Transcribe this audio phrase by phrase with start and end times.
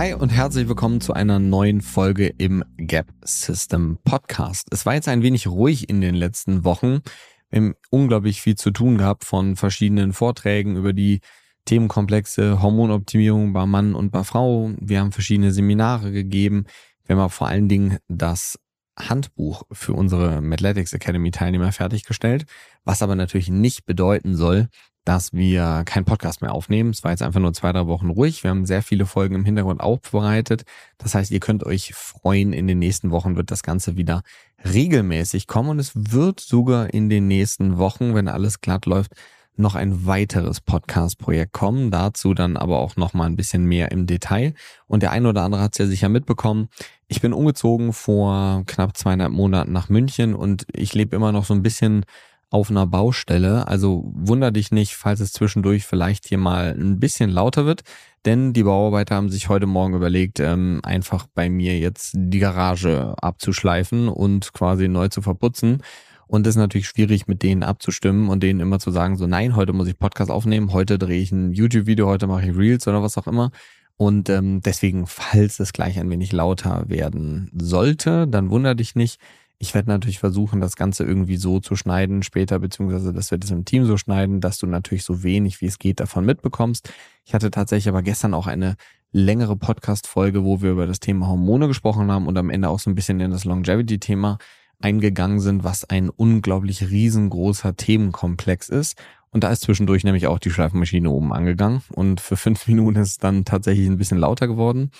[0.00, 4.66] Hi und herzlich willkommen zu einer neuen Folge im Gap System Podcast.
[4.70, 7.02] Es war jetzt ein wenig ruhig in den letzten Wochen.
[7.50, 11.20] Wir haben unglaublich viel zu tun gehabt von verschiedenen Vorträgen über die
[11.66, 14.70] Themenkomplexe Hormonoptimierung bei Mann und bei Frau.
[14.80, 16.64] Wir haben verschiedene Seminare gegeben.
[17.04, 18.58] Wir haben auch vor allen Dingen das
[18.98, 22.46] Handbuch für unsere Mathletics Academy Teilnehmer fertiggestellt,
[22.84, 24.68] was aber natürlich nicht bedeuten soll,
[25.04, 26.90] dass wir keinen Podcast mehr aufnehmen.
[26.90, 28.42] Es war jetzt einfach nur zwei, drei Wochen ruhig.
[28.42, 30.64] Wir haben sehr viele Folgen im Hintergrund aufbereitet.
[30.98, 34.22] Das heißt, ihr könnt euch freuen, in den nächsten Wochen wird das Ganze wieder
[34.64, 39.12] regelmäßig kommen und es wird sogar in den nächsten Wochen, wenn alles glatt läuft,
[39.56, 41.90] noch ein weiteres Podcast-Projekt kommen.
[41.90, 44.54] Dazu dann aber auch noch mal ein bisschen mehr im Detail.
[44.86, 46.68] Und der eine oder andere hat es ja sicher mitbekommen.
[47.08, 51.54] Ich bin umgezogen vor knapp zweieinhalb Monaten nach München und ich lebe immer noch so
[51.54, 52.04] ein bisschen
[52.50, 53.66] auf einer Baustelle.
[53.68, 57.82] Also wunder dich nicht, falls es zwischendurch vielleicht hier mal ein bisschen lauter wird,
[58.26, 63.14] denn die Bauarbeiter haben sich heute Morgen überlegt, ähm, einfach bei mir jetzt die Garage
[63.22, 65.82] abzuschleifen und quasi neu zu verputzen.
[66.26, 69.56] Und es ist natürlich schwierig, mit denen abzustimmen und denen immer zu sagen, so nein,
[69.56, 73.02] heute muss ich Podcast aufnehmen, heute drehe ich ein YouTube-Video, heute mache ich Reels oder
[73.02, 73.50] was auch immer.
[73.96, 79.20] Und ähm, deswegen, falls es gleich ein wenig lauter werden sollte, dann wunder dich nicht.
[79.62, 83.50] Ich werde natürlich versuchen, das Ganze irgendwie so zu schneiden später, beziehungsweise dass wir das
[83.50, 86.90] im Team so schneiden, dass du natürlich so wenig wie es geht davon mitbekommst.
[87.26, 88.76] Ich hatte tatsächlich aber gestern auch eine
[89.12, 92.88] längere Podcast-Folge, wo wir über das Thema Hormone gesprochen haben und am Ende auch so
[92.88, 94.38] ein bisschen in das Longevity-Thema
[94.80, 98.96] eingegangen sind, was ein unglaublich riesengroßer Themenkomplex ist.
[99.30, 103.10] Und da ist zwischendurch nämlich auch die Schleifmaschine oben angegangen und für fünf Minuten ist
[103.10, 104.90] es dann tatsächlich ein bisschen lauter geworden.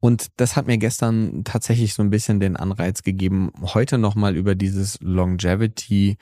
[0.00, 4.54] Und das hat mir gestern tatsächlich so ein bisschen den Anreiz gegeben, heute nochmal über
[4.54, 6.16] dieses Longevity,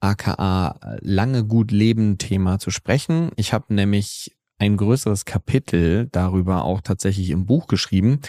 [0.00, 3.30] aka lange gut leben Thema zu sprechen.
[3.36, 8.20] Ich habe nämlich ein größeres Kapitel darüber auch tatsächlich im Buch geschrieben.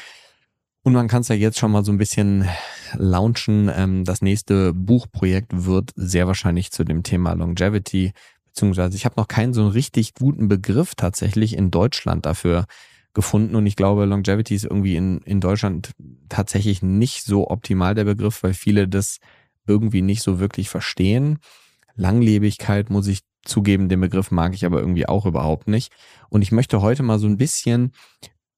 [0.82, 2.48] Und man kann es ja jetzt schon mal so ein bisschen
[2.94, 3.72] launchen.
[3.76, 8.14] Ähm, das nächste Buchprojekt wird sehr wahrscheinlich zu dem Thema Longevity,
[8.46, 12.66] beziehungsweise ich habe noch keinen so richtig guten Begriff tatsächlich in Deutschland dafür
[13.16, 15.92] gefunden und ich glaube, Longevity ist irgendwie in, in Deutschland
[16.30, 19.20] tatsächlich nicht so optimal der Begriff, weil viele das
[19.66, 21.40] irgendwie nicht so wirklich verstehen.
[21.96, 25.94] Langlebigkeit muss ich zugeben, den Begriff mag ich aber irgendwie auch überhaupt nicht.
[26.30, 27.94] Und ich möchte heute mal so ein bisschen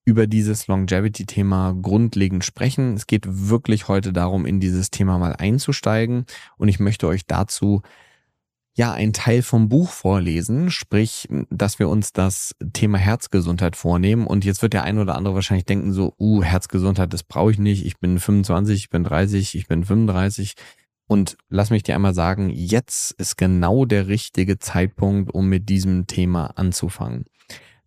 [0.05, 2.95] über dieses Longevity-Thema grundlegend sprechen.
[2.95, 6.25] Es geht wirklich heute darum, in dieses Thema mal einzusteigen
[6.57, 7.81] und ich möchte euch dazu
[8.77, 14.27] ja ein Teil vom Buch vorlesen, sprich, dass wir uns das Thema Herzgesundheit vornehmen.
[14.27, 17.57] Und jetzt wird der ein oder andere wahrscheinlich denken so, uh, Herzgesundheit, das brauche ich
[17.57, 17.85] nicht.
[17.85, 20.53] Ich bin 25, ich bin 30, ich bin 35.
[21.07, 26.05] Und lass mich dir einmal sagen, jetzt ist genau der richtige Zeitpunkt, um mit diesem
[26.05, 27.25] Thema anzufangen.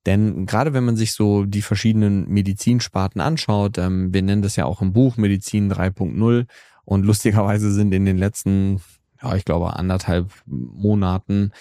[0.06, 4.64] Denn gerade wenn man sich so die verschiedenen Medizinsparten anschaut, ähm, wir nennen das ja
[4.64, 6.46] auch im Buch Medizin 3.0
[6.84, 8.80] und lustigerweise sind in den letzten
[9.22, 11.53] ja, ich glaube, anderthalb Monaten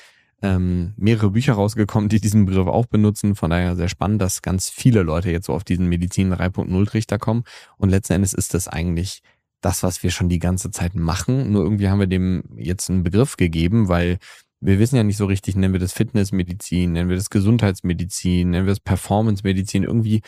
[0.41, 3.35] ähm, mehrere Bücher rausgekommen, die diesen Begriff auch benutzen.
[3.35, 7.17] Von daher sehr spannend, dass ganz viele Leute jetzt so auf diesen Medizin 3.0 Trichter
[7.19, 7.43] kommen.
[7.77, 9.21] Und letzten Endes ist das eigentlich
[9.61, 11.51] das, was wir schon die ganze Zeit machen.
[11.51, 14.17] Nur irgendwie haben wir dem jetzt einen Begriff gegeben, weil
[14.61, 18.65] wir wissen ja nicht so richtig, nennen wir das Fitnessmedizin, nennen wir das Gesundheitsmedizin, nennen
[18.65, 19.83] wir das Performancemedizin.
[19.83, 20.21] Irgendwie,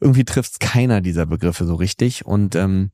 [0.00, 2.24] irgendwie trifft es keiner dieser Begriffe so richtig.
[2.24, 2.90] Und ähm,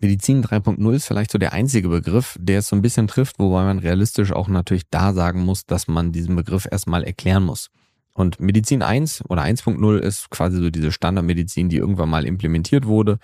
[0.00, 3.64] Medizin 3.0 ist vielleicht so der einzige Begriff, der es so ein bisschen trifft, wobei
[3.64, 7.70] man realistisch auch natürlich da sagen muss, dass man diesen Begriff erstmal erklären muss.
[8.12, 13.18] Und Medizin 1 oder 1.0 ist quasi so diese Standardmedizin, die irgendwann mal implementiert wurde,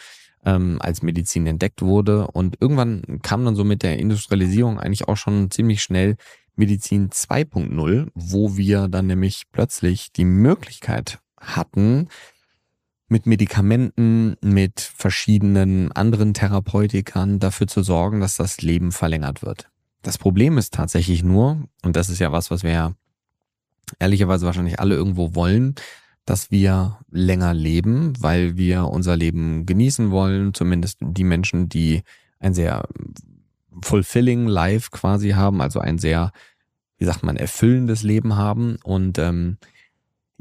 [0.44, 2.26] ähm, als Medizin entdeckt wurde.
[2.26, 6.16] Und irgendwann kam dann so mit der Industrialisierung eigentlich auch schon ziemlich schnell
[6.56, 12.08] Medizin 2.0, wo wir dann nämlich plötzlich die Möglichkeit hatten,
[13.10, 19.68] mit Medikamenten, mit verschiedenen anderen Therapeutikern dafür zu sorgen, dass das Leben verlängert wird.
[20.02, 22.94] Das Problem ist tatsächlich nur, und das ist ja was, was wir
[23.98, 25.74] ehrlicherweise wahrscheinlich alle irgendwo wollen,
[26.24, 32.02] dass wir länger leben, weil wir unser Leben genießen wollen, zumindest die Menschen, die
[32.38, 32.86] ein sehr
[33.82, 36.30] fulfilling Life quasi haben, also ein sehr,
[36.98, 38.76] wie sagt man, erfüllendes Leben haben.
[38.84, 39.58] Und ähm,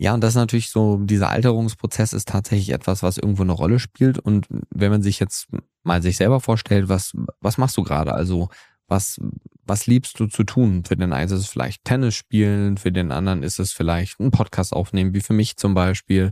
[0.02, 3.80] Ja, und das ist natürlich so, dieser Alterungsprozess ist tatsächlich etwas, was irgendwo eine Rolle
[3.80, 4.18] spielt.
[4.18, 5.50] Und wenn man sich jetzt
[5.84, 7.12] mal sich selber vorstellt, was,
[7.42, 8.14] was machst du gerade?
[8.14, 8.48] Also,
[8.88, 9.20] was,
[9.66, 10.86] was liebst du zu tun?
[10.86, 14.32] Für den einen ist es vielleicht Tennis spielen, für den anderen ist es vielleicht ein
[14.32, 16.32] Podcast aufnehmen, wie für mich zum Beispiel.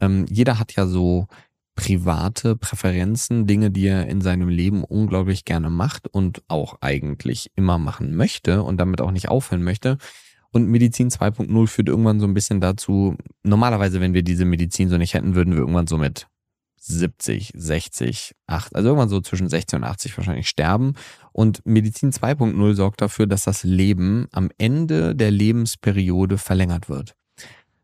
[0.00, 1.28] Ähm, jeder hat ja so
[1.76, 7.78] private Präferenzen, Dinge, die er in seinem Leben unglaublich gerne macht und auch eigentlich immer
[7.78, 9.96] machen möchte und damit auch nicht aufhören möchte.
[10.52, 14.96] Und Medizin 2.0 führt irgendwann so ein bisschen dazu, normalerweise, wenn wir diese Medizin so
[14.96, 16.26] nicht hätten, würden wir irgendwann so mit
[16.80, 20.94] 70, 60, 8, also irgendwann so zwischen 60 und 80 wahrscheinlich sterben.
[21.32, 27.14] Und Medizin 2.0 sorgt dafür, dass das Leben am Ende der Lebensperiode verlängert wird.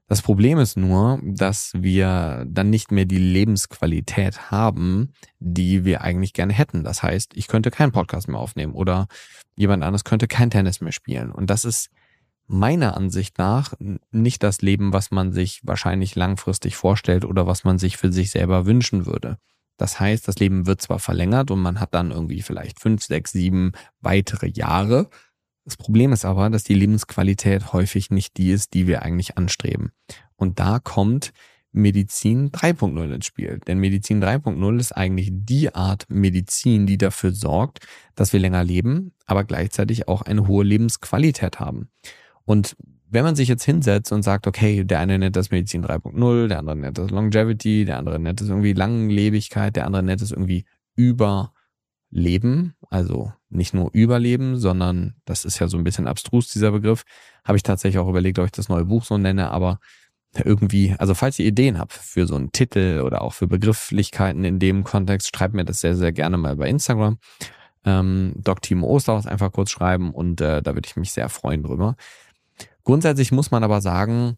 [0.07, 6.35] Das Problem ist nur, dass wir dann nicht mehr die Lebensqualität haben, die wir eigentlich
[6.35, 6.85] gerne hätten.
[6.85, 9.07] Das heißt, ich könnte keinen Podcast mehr aufnehmen oder
[9.57, 11.31] jemand anderes könnte kein Tennis mehr spielen.
[11.31, 11.89] Und das ist
[12.47, 13.75] meiner Ansicht nach
[14.11, 18.31] nicht das Leben, was man sich wahrscheinlich langfristig vorstellt oder was man sich für sich
[18.31, 19.39] selber wünschen würde.
[19.77, 23.33] Das heißt, das Leben wird zwar verlängert und man hat dann irgendwie vielleicht fünf, sechs,
[23.33, 25.09] sieben weitere Jahre.
[25.65, 29.93] Das Problem ist aber, dass die Lebensqualität häufig nicht die ist, die wir eigentlich anstreben.
[30.37, 31.33] Und da kommt
[31.73, 33.59] Medizin 3.0 ins Spiel.
[33.67, 37.81] Denn Medizin 3.0 ist eigentlich die Art Medizin, die dafür sorgt,
[38.15, 41.89] dass wir länger leben, aber gleichzeitig auch eine hohe Lebensqualität haben.
[42.45, 42.77] Und
[43.15, 46.59] wenn man sich jetzt hinsetzt und sagt, okay, der eine nennt das Medizin 3.0, der
[46.59, 50.65] andere nennt das Longevity, der andere nennt es irgendwie Langlebigkeit, der andere nennt es irgendwie
[50.97, 57.05] Überleben, also nicht nur Überleben, sondern das ist ja so ein bisschen abstrus, dieser Begriff,
[57.45, 59.79] habe ich tatsächlich auch überlegt, ob ich das neue Buch so nenne, aber
[60.45, 64.59] irgendwie, also falls ihr Ideen habt für so einen Titel oder auch für Begrifflichkeiten in
[64.59, 67.19] dem Kontext, schreibt mir das sehr, sehr gerne mal bei Instagram.
[67.85, 71.63] Ähm, Doc Timo Osterhaus einfach kurz schreiben und äh, da würde ich mich sehr freuen
[71.63, 71.97] drüber.
[72.85, 74.37] Grundsätzlich muss man aber sagen,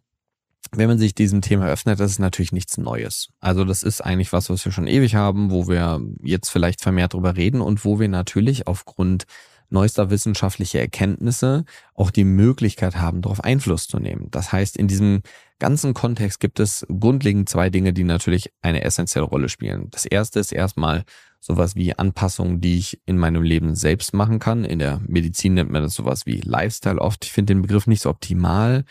[0.72, 3.28] wenn man sich diesem Thema öffnet, das ist natürlich nichts Neues.
[3.40, 7.14] Also das ist eigentlich was, was wir schon ewig haben, wo wir jetzt vielleicht vermehrt
[7.14, 9.24] drüber reden und wo wir natürlich aufgrund
[9.68, 11.64] neuester wissenschaftlicher Erkenntnisse
[11.94, 14.28] auch die Möglichkeit haben, darauf Einfluss zu nehmen.
[14.30, 15.22] Das heißt, in diesem
[15.58, 19.88] ganzen Kontext gibt es grundlegend zwei Dinge, die natürlich eine essentielle Rolle spielen.
[19.90, 21.04] Das erste ist erstmal
[21.46, 24.64] sowas wie Anpassungen, die ich in meinem Leben selbst machen kann.
[24.64, 27.24] In der Medizin nennt man das sowas wie Lifestyle oft.
[27.24, 28.84] Ich finde den Begriff nicht so optimal,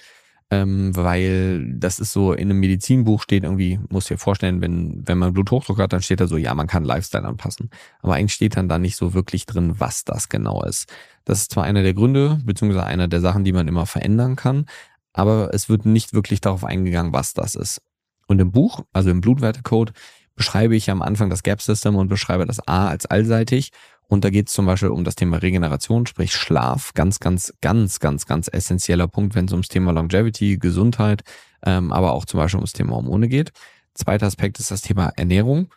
[0.52, 5.18] ähm, weil das ist so in einem Medizinbuch steht irgendwie, muss dir vorstellen, wenn, wenn
[5.18, 7.69] man Bluthochdruck hat, dann steht da so, ja, man kann Lifestyle anpassen.
[8.02, 10.88] Aber eigentlich steht dann da nicht so wirklich drin, was das genau ist.
[11.25, 14.66] Das ist zwar einer der Gründe, beziehungsweise einer der Sachen, die man immer verändern kann,
[15.12, 17.81] aber es wird nicht wirklich darauf eingegangen, was das ist.
[18.28, 19.94] Und im Buch, also im Blutwertecode,
[20.35, 23.71] beschreibe ich am Anfang das Gap-System und beschreibe das A als allseitig.
[24.07, 26.93] Und da geht es zum Beispiel um das Thema Regeneration, sprich Schlaf.
[26.93, 31.23] Ganz, ganz, ganz, ganz, ganz essentieller Punkt, wenn es ums Thema Longevity, Gesundheit,
[31.65, 33.51] ähm, aber auch zum Beispiel ums Thema Hormone geht.
[33.95, 35.73] Zweiter Aspekt ist das Thema Ernährung.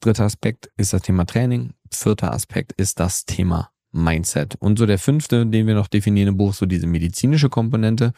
[0.00, 1.72] Dritter Aspekt ist das Thema Training.
[1.90, 4.56] Vierter Aspekt ist das Thema Mindset.
[4.56, 8.12] Und so der fünfte, den wir noch definieren im Buch, so diese medizinische Komponente.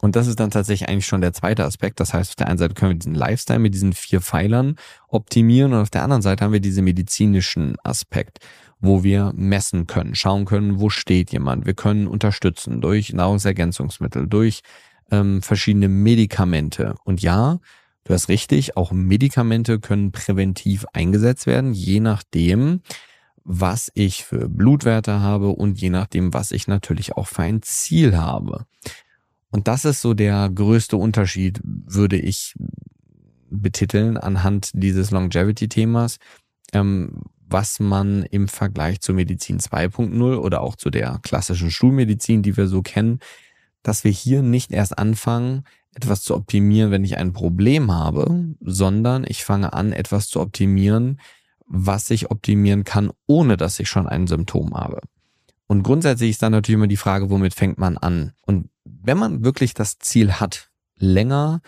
[0.00, 2.00] Und das ist dann tatsächlich eigentlich schon der zweite Aspekt.
[2.00, 4.76] Das heißt, auf der einen Seite können wir diesen Lifestyle mit diesen vier Pfeilern
[5.08, 8.38] optimieren und auf der anderen Seite haben wir diesen medizinischen Aspekt,
[8.80, 11.66] wo wir messen können, schauen können, wo steht jemand.
[11.66, 14.62] Wir können unterstützen durch Nahrungsergänzungsmittel, durch
[15.10, 16.94] ähm, verschiedene Medikamente.
[17.04, 17.58] Und ja,
[18.04, 22.80] du hast richtig, auch Medikamente können präventiv eingesetzt werden, je nachdem,
[23.44, 28.16] was ich für Blutwerte habe und je nachdem, was ich natürlich auch für ein Ziel
[28.16, 28.66] habe.
[29.50, 32.54] Und das ist so der größte Unterschied, würde ich
[33.50, 36.18] betiteln anhand dieses Longevity-Themas,
[36.72, 42.56] ähm, was man im Vergleich zur Medizin 2.0 oder auch zu der klassischen Schulmedizin, die
[42.56, 43.18] wir so kennen,
[43.82, 45.64] dass wir hier nicht erst anfangen,
[45.94, 51.20] etwas zu optimieren, wenn ich ein Problem habe, sondern ich fange an, etwas zu optimieren,
[51.66, 55.00] was ich optimieren kann, ohne dass ich schon ein Symptom habe.
[55.66, 58.32] Und grundsätzlich ist dann natürlich immer die Frage, womit fängt man an?
[58.46, 58.70] Und
[59.02, 61.60] wenn man wirklich das Ziel hat, länger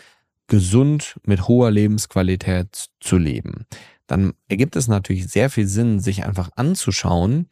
[0.47, 3.65] gesund mit hoher Lebensqualität zu leben,
[4.07, 7.47] dann ergibt es natürlich sehr viel Sinn, sich einfach anzuschauen,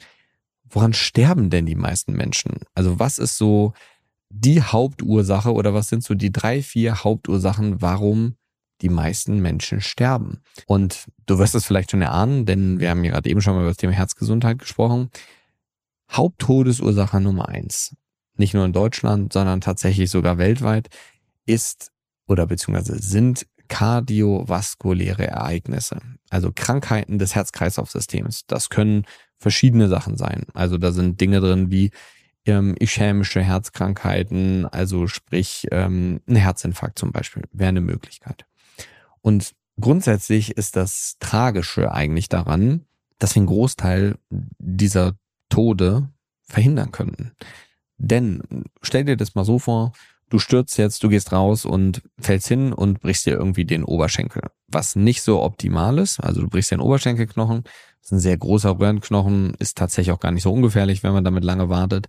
[0.69, 2.59] woran sterben denn die meisten Menschen?
[2.73, 3.73] Also was ist so
[4.29, 8.35] die Hauptursache oder was sind so die drei, vier Hauptursachen, warum
[8.81, 10.41] die meisten Menschen sterben?
[10.67, 13.61] Und du wirst es vielleicht schon erahnen, denn wir haben ja gerade eben schon mal
[13.61, 15.09] über das Thema Herzgesundheit gesprochen.
[16.11, 17.95] Haupttodesursache Nummer eins
[18.41, 20.89] nicht nur in Deutschland, sondern tatsächlich sogar weltweit,
[21.45, 21.91] ist
[22.27, 28.45] oder beziehungsweise sind kardiovaskuläre Ereignisse, also Krankheiten des Herz-Kreislauf-Systems.
[28.47, 29.05] Das können
[29.37, 30.45] verschiedene Sachen sein.
[30.53, 31.91] Also da sind Dinge drin wie
[32.45, 38.45] ähm, ischämische Herzkrankheiten, also sprich ähm, ein Herzinfarkt zum Beispiel, wäre eine Möglichkeit.
[39.21, 42.85] Und grundsätzlich ist das Tragische eigentlich daran,
[43.19, 44.15] dass wir einen Großteil
[44.57, 45.13] dieser
[45.49, 46.09] Tode
[46.43, 47.31] verhindern könnten.
[48.03, 48.41] Denn
[48.81, 49.91] stell dir das mal so vor,
[50.29, 54.41] du stürzt jetzt, du gehst raus und fällst hin und brichst dir irgendwie den Oberschenkel.
[54.67, 58.37] Was nicht so optimal ist, also du brichst dir den Oberschenkelknochen, das ist ein sehr
[58.37, 62.07] großer Röhrenknochen, ist tatsächlich auch gar nicht so ungefährlich, wenn man damit lange wartet.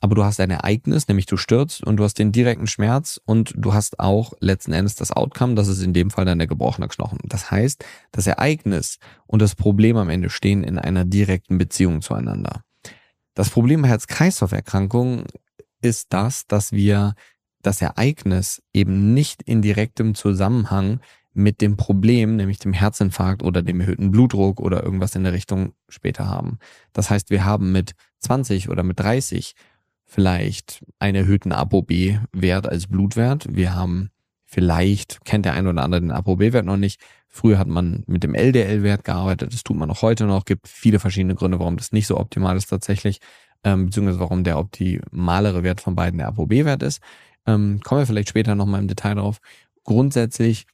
[0.00, 3.54] Aber du hast ein Ereignis, nämlich du stürzt und du hast den direkten Schmerz und
[3.56, 6.88] du hast auch letzten Endes das Outcome, das ist in dem Fall dann der gebrochene
[6.88, 7.20] Knochen.
[7.24, 12.64] Das heißt, das Ereignis und das Problem am Ende stehen in einer direkten Beziehung zueinander.
[13.34, 15.24] Das Problem bei Herz-Kreislauf-Erkrankungen
[15.80, 17.14] ist das, dass wir
[17.62, 21.00] das Ereignis eben nicht in direktem Zusammenhang
[21.32, 25.72] mit dem Problem, nämlich dem Herzinfarkt oder dem erhöhten Blutdruck oder irgendwas in der Richtung
[25.88, 26.58] später haben.
[26.92, 29.54] Das heißt, wir haben mit 20 oder mit 30
[30.04, 33.46] vielleicht einen erhöhten ApoB-Wert als Blutwert.
[33.50, 34.10] Wir haben
[34.44, 37.00] vielleicht, kennt der ein oder andere den ApoB-Wert noch nicht.
[37.34, 40.44] Früher hat man mit dem LDL-Wert gearbeitet, das tut man auch heute noch.
[40.44, 43.20] Gibt viele verschiedene Gründe, warum das nicht so optimal ist tatsächlich,
[43.64, 47.00] ähm, beziehungsweise warum der optimalere Wert von beiden der ApoB-Wert ist.
[47.46, 49.38] Ähm, kommen wir vielleicht später nochmal im Detail drauf.
[49.82, 50.66] Grundsätzlich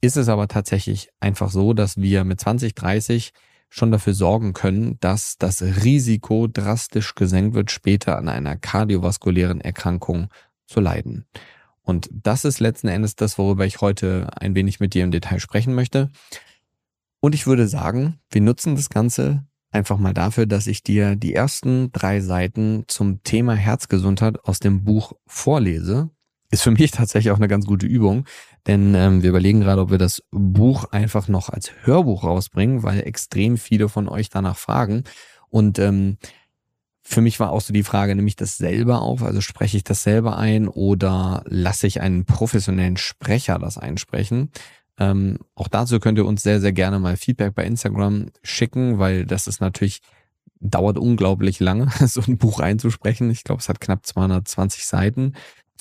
[0.00, 3.32] ist es aber tatsächlich einfach so, dass wir mit 2030
[3.68, 10.28] schon dafür sorgen können, dass das Risiko drastisch gesenkt wird, später an einer kardiovaskulären Erkrankung
[10.66, 11.26] zu leiden.
[11.86, 15.38] Und das ist letzten Endes das, worüber ich heute ein wenig mit dir im Detail
[15.38, 16.10] sprechen möchte.
[17.20, 21.32] Und ich würde sagen, wir nutzen das Ganze einfach mal dafür, dass ich dir die
[21.32, 26.10] ersten drei Seiten zum Thema Herzgesundheit aus dem Buch vorlese,
[26.50, 28.26] ist für mich tatsächlich auch eine ganz gute Übung,
[28.66, 33.00] denn ähm, wir überlegen gerade, ob wir das Buch einfach noch als Hörbuch rausbringen, weil
[33.00, 35.04] extrem viele von euch danach fragen.
[35.50, 36.18] Und ähm,
[37.08, 39.84] für mich war auch so die Frage, nehme ich das selber auf, also spreche ich
[39.84, 44.50] das selber ein oder lasse ich einen professionellen Sprecher das einsprechen?
[44.98, 49.24] Ähm, auch dazu könnt ihr uns sehr, sehr gerne mal Feedback bei Instagram schicken, weil
[49.24, 50.00] das ist natürlich,
[50.58, 53.30] dauert unglaublich lange, so ein Buch einzusprechen.
[53.30, 55.34] Ich glaube, es hat knapp 220 Seiten.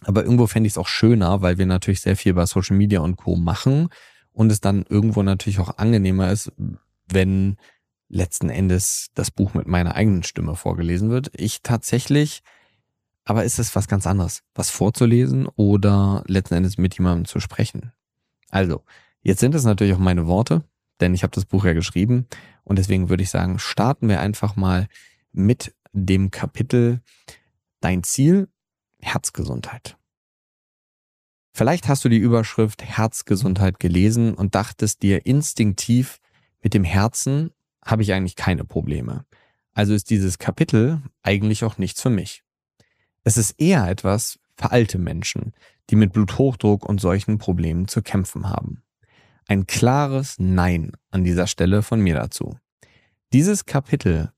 [0.03, 2.99] Aber irgendwo fände ich es auch schöner, weil wir natürlich sehr viel bei Social Media
[2.99, 3.35] und Co.
[3.35, 3.89] machen
[4.31, 6.51] und es dann irgendwo natürlich auch angenehmer ist,
[7.07, 7.57] wenn
[8.15, 11.31] letzten Endes das Buch mit meiner eigenen Stimme vorgelesen wird.
[11.35, 12.41] Ich tatsächlich,
[13.25, 17.91] aber ist es was ganz anderes, was vorzulesen oder letzten Endes mit jemandem zu sprechen?
[18.49, 18.83] Also,
[19.21, 20.63] jetzt sind es natürlich auch meine Worte,
[21.01, 22.27] denn ich habe das Buch ja geschrieben
[22.63, 24.87] und deswegen würde ich sagen, starten wir einfach mal
[25.31, 27.01] mit dem Kapitel
[27.81, 28.47] Dein Ziel
[29.01, 29.97] Herzgesundheit.
[31.53, 36.19] Vielleicht hast du die Überschrift Herzgesundheit gelesen und dachtest dir instinktiv,
[36.61, 37.51] mit dem Herzen
[37.85, 39.25] habe ich eigentlich keine Probleme.
[39.73, 42.43] Also ist dieses Kapitel eigentlich auch nichts für mich.
[43.23, 45.53] Es ist eher etwas für alte Menschen,
[45.89, 48.83] die mit Bluthochdruck und solchen Problemen zu kämpfen haben.
[49.47, 52.57] Ein klares Nein an dieser Stelle von mir dazu.
[53.33, 54.31] Dieses Kapitel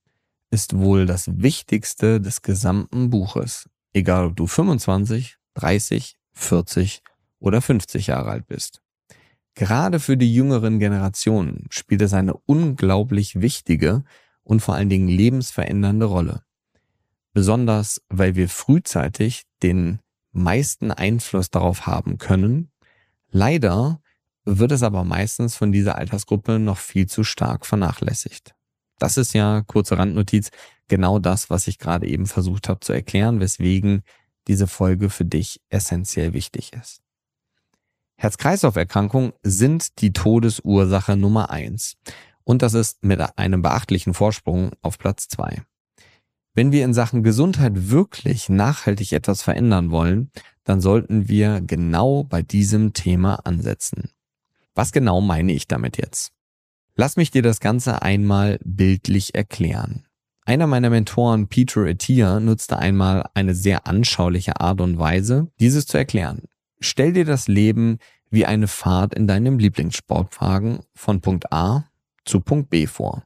[0.49, 7.01] ist wohl das wichtigste des gesamten Buches Egal ob du 25, 30, 40
[7.39, 8.83] oder 50 Jahre alt bist.
[9.57, 14.03] Gerade für die jüngeren Generationen spielt es eine unglaublich wichtige
[14.43, 16.43] und vor allen Dingen lebensverändernde Rolle.
[17.33, 19.97] Besonders weil wir frühzeitig den
[20.31, 22.69] meisten Einfluss darauf haben können.
[23.31, 23.99] Leider
[24.45, 28.53] wird es aber meistens von dieser Altersgruppe noch viel zu stark vernachlässigt.
[28.99, 30.51] Das ist ja, kurze Randnotiz,
[30.87, 34.03] genau das, was ich gerade eben versucht habe zu erklären, weswegen
[34.47, 37.06] diese Folge für dich essentiell wichtig ist.
[38.17, 41.95] Herz-Kreislauf-Erkrankungen sind die Todesursache Nummer eins.
[42.43, 45.61] Und das ist mit einem beachtlichen Vorsprung auf Platz zwei.
[46.55, 50.31] Wenn wir in Sachen Gesundheit wirklich nachhaltig etwas verändern wollen,
[50.63, 54.09] dann sollten wir genau bei diesem Thema ansetzen.
[54.73, 56.31] Was genau meine ich damit jetzt?
[56.95, 60.07] Lass mich dir das Ganze einmal bildlich erklären.
[60.45, 65.97] Einer meiner Mentoren, Peter Attia, nutzte einmal eine sehr anschauliche Art und Weise, dieses zu
[65.97, 66.47] erklären.
[66.79, 67.97] Stell dir das Leben
[68.29, 71.85] wie eine Fahrt in deinem Lieblingssportwagen von Punkt A
[72.25, 73.23] zu Punkt B vor.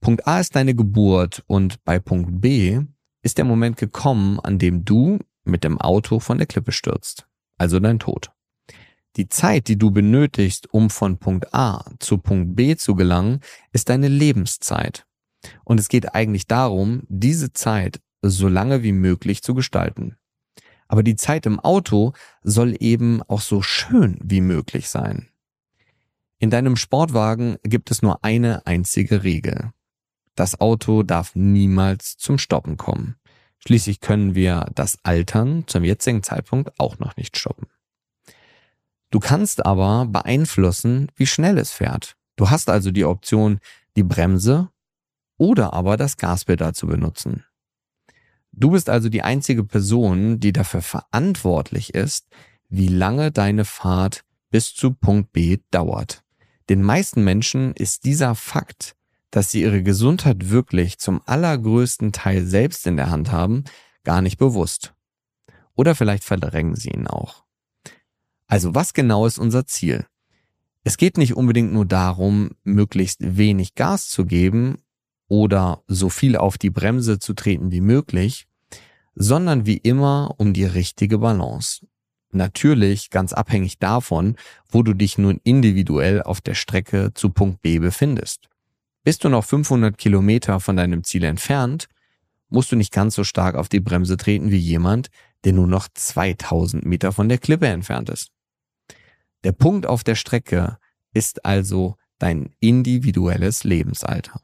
[0.00, 2.80] Punkt A ist deine Geburt und bei Punkt B
[3.22, 7.26] ist der Moment gekommen, an dem du mit dem Auto von der Klippe stürzt,
[7.56, 8.30] also dein Tod.
[9.16, 13.40] Die Zeit, die du benötigst, um von Punkt A zu Punkt B zu gelangen,
[13.72, 15.06] ist deine Lebenszeit.
[15.64, 20.16] Und es geht eigentlich darum, diese Zeit so lange wie möglich zu gestalten.
[20.88, 25.28] Aber die Zeit im Auto soll eben auch so schön wie möglich sein.
[26.38, 29.72] In deinem Sportwagen gibt es nur eine einzige Regel.
[30.34, 33.16] Das Auto darf niemals zum Stoppen kommen.
[33.58, 37.66] Schließlich können wir das Altern zum jetzigen Zeitpunkt auch noch nicht stoppen.
[39.10, 42.16] Du kannst aber beeinflussen, wie schnell es fährt.
[42.36, 43.58] Du hast also die Option,
[43.96, 44.68] die Bremse
[45.38, 47.44] oder aber das Gaspedal zu benutzen.
[48.60, 52.26] Du bist also die einzige Person, die dafür verantwortlich ist,
[52.68, 56.24] wie lange deine Fahrt bis zu Punkt B dauert.
[56.68, 58.96] Den meisten Menschen ist dieser Fakt,
[59.30, 63.62] dass sie ihre Gesundheit wirklich zum allergrößten Teil selbst in der Hand haben,
[64.02, 64.92] gar nicht bewusst.
[65.76, 67.44] Oder vielleicht verdrängen sie ihn auch.
[68.48, 70.04] Also was genau ist unser Ziel?
[70.82, 74.78] Es geht nicht unbedingt nur darum, möglichst wenig Gas zu geben
[75.28, 78.47] oder so viel auf die Bremse zu treten wie möglich,
[79.20, 81.84] sondern wie immer um die richtige Balance.
[82.30, 84.36] Natürlich ganz abhängig davon,
[84.68, 88.48] wo du dich nun individuell auf der Strecke zu Punkt B befindest.
[89.02, 91.88] Bist du noch 500 Kilometer von deinem Ziel entfernt,
[92.48, 95.08] musst du nicht ganz so stark auf die Bremse treten wie jemand,
[95.44, 98.30] der nur noch 2000 Meter von der Klippe entfernt ist.
[99.44, 100.78] Der Punkt auf der Strecke
[101.12, 104.40] ist also dein individuelles Lebensalter.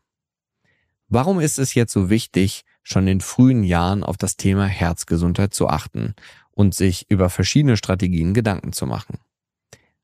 [1.09, 5.68] Warum ist es jetzt so wichtig, schon in frühen Jahren auf das Thema Herzgesundheit zu
[5.68, 6.14] achten
[6.52, 9.18] und sich über verschiedene Strategien Gedanken zu machen?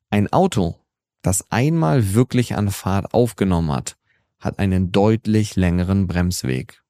[0.09, 0.81] Ein Auto,
[1.23, 3.97] das einmal wirklich an Fahrt aufgenommen hat,
[4.41, 6.83] hat einen deutlich längeren Bremsweg.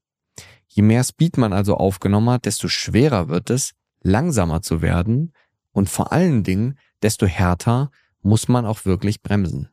[0.68, 5.32] Je mehr Speed man also aufgenommen hat, desto schwerer wird es, langsamer zu werden
[5.73, 7.90] und vor allen Dingen, desto härter
[8.23, 9.70] muss man auch wirklich bremsen.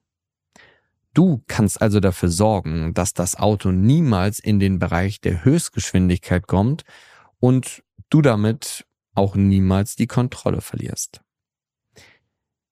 [1.17, 6.83] Du kannst also dafür sorgen, dass das Auto niemals in den Bereich der Höchstgeschwindigkeit kommt
[7.39, 11.21] und du damit auch niemals die Kontrolle verlierst.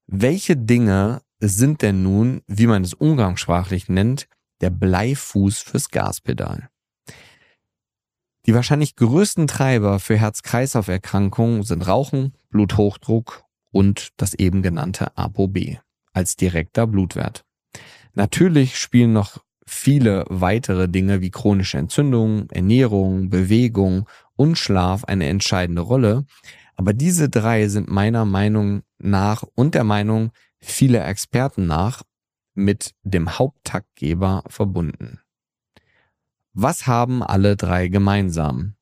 [0.06, 4.28] Welche Dinge sind denn nun, wie man es umgangssprachlich nennt,
[4.62, 6.70] der Bleifuß fürs Gaspedal?
[8.46, 15.80] Die wahrscheinlich größten Treiber für Herz-Kreislauf-Erkrankungen sind Rauchen, Bluthochdruck und das eben genannte ApoB
[16.14, 17.44] als direkter Blutwert.
[18.16, 25.82] Natürlich spielen noch viele weitere Dinge wie chronische Entzündungen, Ernährung, Bewegung und Schlaf eine entscheidende
[25.82, 26.26] Rolle.
[26.76, 32.04] Aber diese drei sind meiner Meinung nach und der Meinung vieler Experten nach
[32.54, 35.20] mit dem Haupttaktgeber verbunden.
[36.54, 38.76] Was haben alle drei gemeinsam?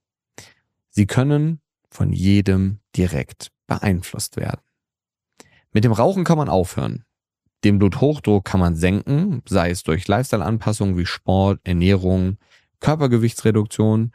[0.89, 4.61] Sie können von jedem direkt beeinflusst werden.
[5.71, 7.03] Mit dem Rauchen kann man aufhören.
[7.63, 12.37] Den Bluthochdruck kann man senken, sei es durch Lifestyle-Anpassungen wie Sport, Ernährung,
[12.79, 14.11] Körpergewichtsreduktion.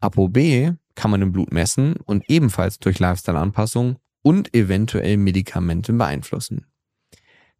[0.00, 6.66] ApoB kann man im Blut messen und ebenfalls durch Lifestyle-Anpassungen und eventuell Medikamente beeinflussen.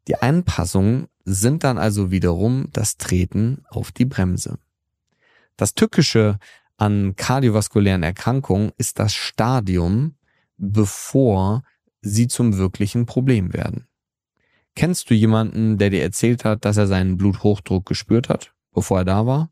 [0.08, 4.58] Die Anpassungen sind dann also wiederum das Treten auf die Bremse.
[5.56, 6.38] Das Tückische
[6.76, 10.14] an kardiovaskulären Erkrankungen ist das Stadium,
[10.56, 11.62] bevor
[12.00, 13.87] sie zum wirklichen Problem werden.
[14.78, 19.04] Kennst du jemanden, der dir erzählt hat, dass er seinen Bluthochdruck gespürt hat, bevor er
[19.04, 19.50] da war?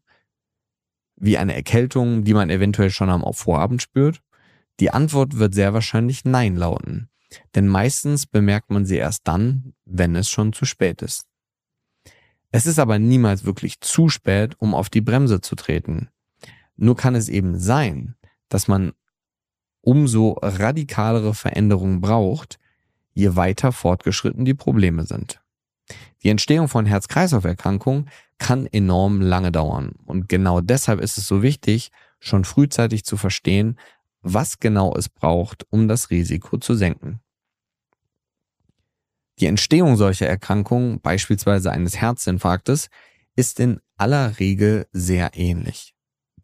[1.17, 4.23] Wie eine Erkältung, die man eventuell schon am Vorabend spürt?
[4.79, 7.09] Die Antwort wird sehr wahrscheinlich Nein lauten,
[7.57, 11.27] denn meistens bemerkt man sie erst dann, wenn es schon zu spät ist.
[12.53, 16.09] Es ist aber niemals wirklich zu spät, um auf die Bremse zu treten.
[16.77, 18.15] Nur kann es eben sein,
[18.49, 18.93] dass man
[19.81, 22.61] umso radikalere Veränderungen braucht,
[23.17, 25.41] je weiter fortgeschritten die Probleme sind.
[26.23, 29.93] Die Entstehung von Herz-Kreislauf-Erkrankungen kann enorm lange dauern.
[30.05, 33.79] Und genau deshalb ist es so wichtig, schon frühzeitig zu verstehen,
[34.21, 37.21] was genau es braucht, um das Risiko zu senken.
[39.39, 42.89] Die Entstehung solcher Erkrankungen, beispielsweise eines Herzinfarktes,
[43.35, 45.95] ist in aller Regel sehr ähnlich.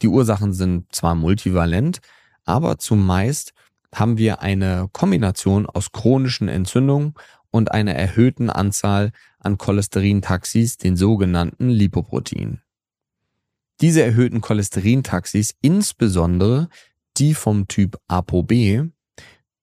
[0.01, 2.01] Die Ursachen sind zwar multivalent,
[2.45, 3.53] aber zumeist
[3.95, 7.15] haben wir eine Kombination aus chronischen Entzündungen
[7.51, 12.63] und einer erhöhten Anzahl an Cholesterintaxis, den sogenannten Lipoproteinen.
[13.81, 16.69] Diese erhöhten Cholesterintaxis, insbesondere
[17.17, 18.89] die vom Typ ApoB,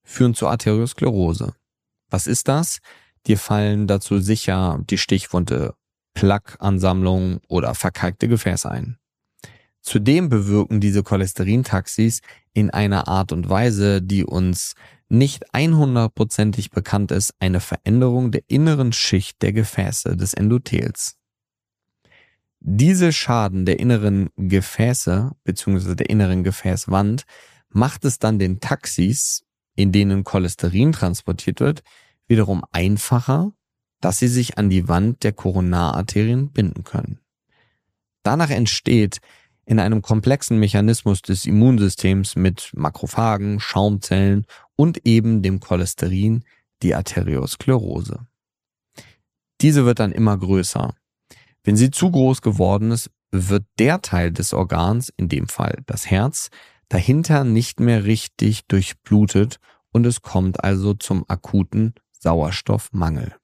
[0.04, 1.54] führen zur Arteriosklerose.
[2.10, 2.80] Was ist das?
[3.28, 5.76] Dir fallen dazu sicher die Stichwunde
[6.14, 8.98] Plaqueansammlung oder verkalkte Gefäße ein.
[9.82, 12.22] Zudem bewirken diese Cholesterintaxis
[12.54, 14.76] in einer Art und Weise, die uns
[15.08, 21.16] nicht 100%ig bekannt ist, eine Veränderung der inneren Schicht der Gefäße des Endothels.
[22.60, 25.96] Diese Schaden der inneren Gefäße bzw.
[25.96, 27.24] der inneren Gefäßwand
[27.70, 29.44] macht es dann den Taxis,
[29.76, 31.84] in denen Cholesterin transportiert wird,
[32.28, 33.54] wiederum einfacher,
[34.02, 37.20] dass sie sich an die Wand der Koronararterien binden können.
[38.24, 39.20] Danach entsteht
[39.70, 46.44] in einem komplexen Mechanismus des Immunsystems mit Makrophagen, Schaumzellen und eben dem Cholesterin,
[46.82, 48.26] die Arteriosklerose.
[49.62, 50.96] Diese wird dann immer größer.
[51.64, 56.10] Wenn sie zu groß geworden ist, wird der Teil des Organs, in dem Fall das
[56.10, 56.50] Herz,
[56.88, 59.60] dahinter nicht mehr richtig durchblutet
[59.92, 63.36] und es kommt also zum akuten Sauerstoffmangel.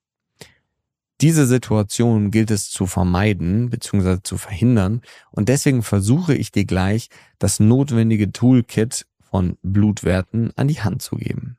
[1.26, 4.20] Diese Situation gilt es zu vermeiden bzw.
[4.22, 7.10] zu verhindern und deswegen versuche ich dir gleich
[7.40, 11.58] das notwendige Toolkit von Blutwerten an die Hand zu geben.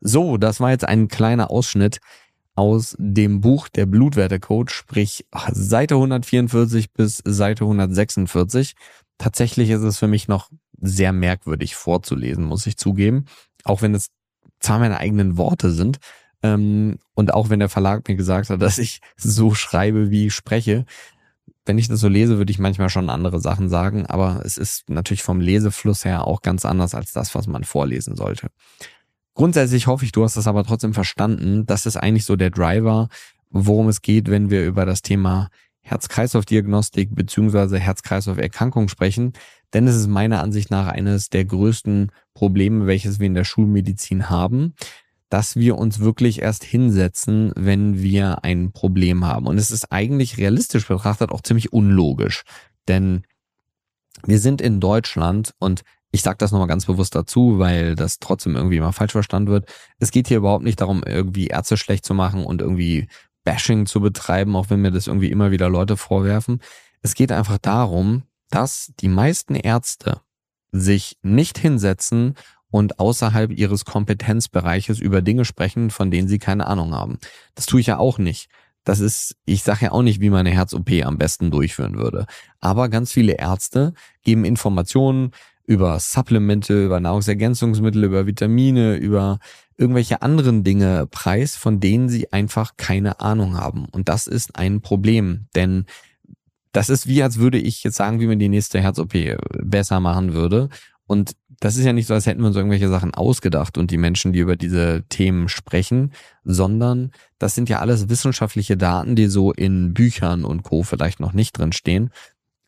[0.00, 2.00] So, das war jetzt ein kleiner Ausschnitt
[2.54, 8.76] aus dem Buch Der Blutwertecoach, sprich Seite 144 bis Seite 146.
[9.18, 10.48] Tatsächlich ist es für mich noch
[10.80, 13.26] sehr merkwürdig vorzulesen, muss ich zugeben.
[13.62, 14.08] Auch wenn es
[14.58, 15.98] zwar meine eigenen Worte sind
[16.44, 20.34] ähm, und auch wenn der Verlag mir gesagt hat, dass ich so schreibe, wie ich
[20.34, 20.84] spreche.
[21.64, 24.90] Wenn ich das so lese, würde ich manchmal schon andere Sachen sagen, aber es ist
[24.90, 28.48] natürlich vom Lesefluss her auch ganz anders als das, was man vorlesen sollte.
[29.32, 31.64] Grundsätzlich hoffe ich, du hast das aber trotzdem verstanden.
[31.64, 33.08] Das ist eigentlich so der Driver,
[33.48, 35.48] worum es geht, wenn wir über das Thema
[35.80, 39.32] Herz-Kreislauf-Diagnostik beziehungsweise Herz-Kreislauf-Erkrankung sprechen.
[39.72, 44.28] Denn es ist meiner Ansicht nach eines der größten Probleme, welches wir in der Schulmedizin
[44.28, 44.74] haben,
[45.34, 49.48] dass wir uns wirklich erst hinsetzen, wenn wir ein Problem haben.
[49.48, 52.44] Und es ist eigentlich realistisch betrachtet auch ziemlich unlogisch.
[52.86, 53.24] Denn
[54.22, 58.54] wir sind in Deutschland und ich sage das nochmal ganz bewusst dazu, weil das trotzdem
[58.54, 59.68] irgendwie immer falsch verstanden wird.
[59.98, 63.08] Es geht hier überhaupt nicht darum, irgendwie Ärzte schlecht zu machen und irgendwie
[63.42, 66.60] Bashing zu betreiben, auch wenn mir das irgendwie immer wieder Leute vorwerfen.
[67.02, 70.20] Es geht einfach darum, dass die meisten Ärzte
[70.70, 72.36] sich nicht hinsetzen
[72.74, 77.18] und außerhalb ihres Kompetenzbereiches über Dinge sprechen, von denen sie keine Ahnung haben.
[77.54, 78.48] Das tue ich ja auch nicht.
[78.82, 82.26] Das ist, ich sage ja auch nicht, wie man eine Herz-OP am besten durchführen würde.
[82.58, 85.30] Aber ganz viele Ärzte geben Informationen,
[85.66, 89.38] über Supplemente, über Nahrungsergänzungsmittel, über Vitamine, über
[89.76, 93.86] irgendwelche anderen Dinge preis, von denen sie einfach keine Ahnung haben.
[93.92, 95.84] Und das ist ein Problem, denn
[96.72, 99.14] das ist wie, als würde ich jetzt sagen, wie man die nächste Herz-OP
[99.62, 100.70] besser machen würde.
[101.06, 103.98] Und das ist ja nicht so, als hätten wir uns irgendwelche Sachen ausgedacht und die
[103.98, 106.12] Menschen, die über diese Themen sprechen,
[106.44, 110.82] sondern das sind ja alles wissenschaftliche Daten, die so in Büchern und Co.
[110.82, 112.10] vielleicht noch nicht drin stehen.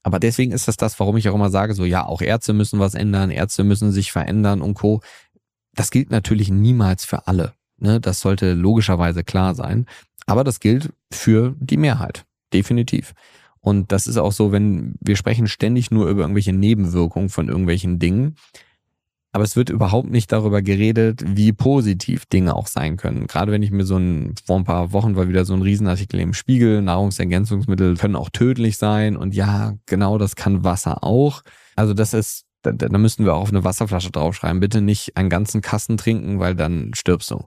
[0.03, 2.79] Aber deswegen ist das das, warum ich auch immer sage, so ja, auch Ärzte müssen
[2.79, 5.01] was ändern, Ärzte müssen sich verändern und Co.
[5.75, 7.55] Das gilt natürlich niemals für alle.
[7.79, 8.01] Ne?
[8.01, 9.87] Das sollte logischerweise klar sein.
[10.27, 12.25] Aber das gilt für die Mehrheit.
[12.53, 13.15] Definitiv.
[13.61, 17.99] Und das ist auch so, wenn wir sprechen ständig nur über irgendwelche Nebenwirkungen von irgendwelchen
[17.99, 18.37] Dingen,
[19.37, 23.27] aber es wird überhaupt nicht darüber geredet, wie positiv Dinge auch sein können.
[23.27, 26.19] Gerade wenn ich mir so ein, vor ein paar Wochen war wieder so ein Riesenartikel
[26.21, 31.43] im Spiegel, Nahrungsergänzungsmittel können auch tödlich sein und ja, genau, das kann Wasser auch.
[31.75, 34.59] Also das ist, da, da müssten wir auch auf eine Wasserflasche draufschreiben.
[34.59, 37.45] Bitte nicht einen ganzen Kasten trinken, weil dann stirbst du.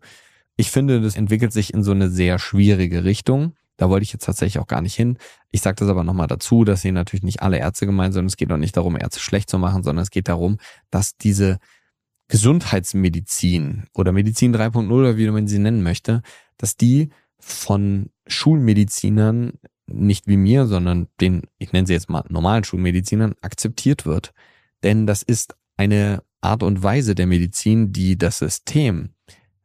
[0.58, 3.56] Ich finde, das entwickelt sich in so eine sehr schwierige Richtung.
[3.78, 5.18] Da wollte ich jetzt tatsächlich auch gar nicht hin.
[5.50, 8.28] Ich sage das aber nochmal dazu, dass hier natürlich nicht alle Ärzte gemeint sind.
[8.28, 10.58] Es geht auch nicht darum, Ärzte schlecht zu machen, sondern es geht darum,
[10.92, 11.58] dass diese
[12.30, 16.22] Gesundheitsmedizin oder Medizin 3.0 oder wie man sie nennen möchte,
[16.58, 19.54] dass die von Schulmedizinern
[19.88, 24.34] nicht wie mir, sondern den, ich nenne sie jetzt mal normalen Schulmedizinern, akzeptiert wird.
[24.84, 29.10] Denn das ist eine Art und Weise der Medizin, die das System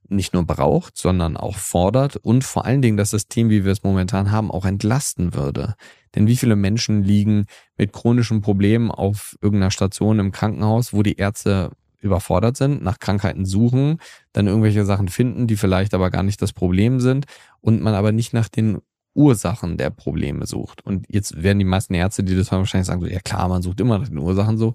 [0.09, 3.83] nicht nur braucht, sondern auch fordert und vor allen Dingen das System, wie wir es
[3.83, 5.75] momentan haben, auch entlasten würde.
[6.15, 7.47] Denn wie viele Menschen liegen
[7.77, 11.71] mit chronischen Problemen auf irgendeiner Station im Krankenhaus, wo die Ärzte
[12.05, 13.99] überfordert sind, nach Krankheiten suchen,
[14.33, 17.27] dann irgendwelche Sachen finden, die vielleicht aber gar nicht das Problem sind
[17.61, 18.79] und man aber nicht nach den
[19.15, 20.85] Ursachen der Probleme sucht.
[20.85, 23.63] Und jetzt werden die meisten Ärzte, die das haben, wahrscheinlich sagen, so, ja klar, man
[23.63, 24.75] sucht immer nach den Ursachen so.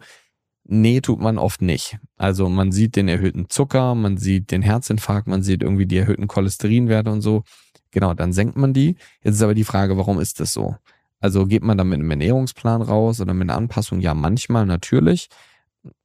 [0.64, 1.98] Nee, tut man oft nicht.
[2.16, 6.28] Also man sieht den erhöhten Zucker, man sieht den Herzinfarkt, man sieht irgendwie die erhöhten
[6.28, 7.44] Cholesterinwerte und so.
[7.92, 8.96] Genau, dann senkt man die.
[9.24, 10.76] Jetzt ist aber die Frage, warum ist das so?
[11.20, 14.00] Also geht man da mit einem Ernährungsplan raus oder mit einer Anpassung?
[14.00, 15.30] Ja, manchmal natürlich.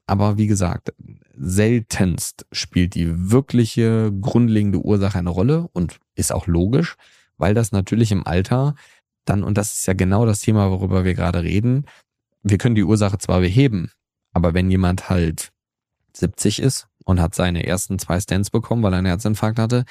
[0.07, 0.93] Aber wie gesagt,
[1.37, 6.97] seltenst spielt die wirkliche grundlegende Ursache eine Rolle und ist auch logisch,
[7.39, 8.75] weil das natürlich im Alter
[9.25, 11.87] dann, und das ist ja genau das Thema, worüber wir gerade reden,
[12.43, 13.91] wir können die Ursache zwar beheben,
[14.35, 15.51] aber wenn jemand halt
[16.13, 19.87] 70 ist und hat seine ersten zwei Stents bekommen, weil er einen Herzinfarkt hatte,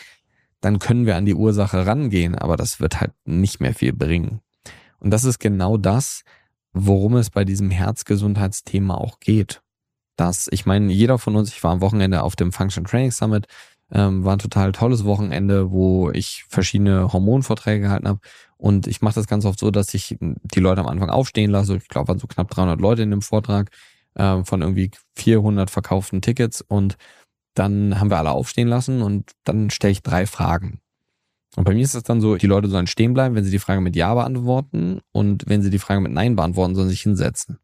[0.61, 4.41] dann können wir an die Ursache rangehen, aber das wird halt nicht mehr viel bringen.
[4.99, 6.23] Und das ist genau das,
[6.71, 9.62] worum es bei diesem Herzgesundheitsthema auch geht
[10.15, 13.47] dass ich meine, jeder von uns, ich war am Wochenende auf dem Function Training Summit,
[13.91, 18.19] Ähm, war ein total tolles Wochenende, wo ich verschiedene Hormonvorträge gehalten habe.
[18.57, 21.75] Und ich mache das ganz oft so, dass ich die Leute am Anfang aufstehen lasse.
[21.77, 23.69] Ich glaube, waren so knapp 300 Leute in dem Vortrag
[24.15, 26.61] äh, von irgendwie 400 verkauften Tickets.
[26.61, 26.97] Und
[27.55, 30.79] dann haben wir alle aufstehen lassen und dann stelle ich drei Fragen.
[31.55, 33.59] Und bei mir ist es dann so, die Leute sollen stehen bleiben, wenn sie die
[33.59, 37.03] Frage mit Ja beantworten und wenn sie die Frage mit Nein beantworten, sollen sie sich
[37.03, 37.59] hinsetzen.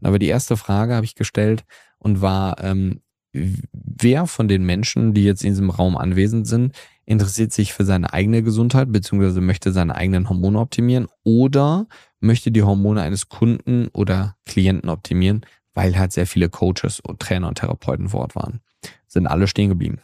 [0.00, 1.64] Und aber die erste Frage habe ich gestellt
[1.98, 3.00] und war, ähm,
[3.32, 8.12] wer von den Menschen, die jetzt in diesem Raum anwesend sind, interessiert sich für seine
[8.12, 11.86] eigene Gesundheit beziehungsweise möchte seine eigenen Hormone optimieren oder
[12.20, 17.48] möchte die Hormone eines Kunden oder Klienten optimieren, weil halt sehr viele Coaches und Trainer
[17.48, 18.60] und Therapeuten vor Ort waren.
[19.06, 20.00] Sind alle stehen geblieben.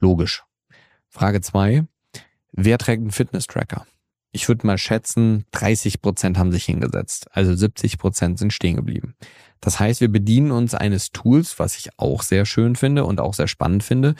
[0.00, 0.44] Logisch.
[1.08, 1.84] Frage zwei:
[2.52, 3.86] Wer trägt einen Fitness-Tracker?
[4.30, 7.28] Ich würde mal schätzen, 30 Prozent haben sich hingesetzt.
[7.32, 9.14] Also 70 Prozent sind stehen geblieben.
[9.60, 13.34] Das heißt, wir bedienen uns eines Tools, was ich auch sehr schön finde und auch
[13.34, 14.14] sehr spannend finde,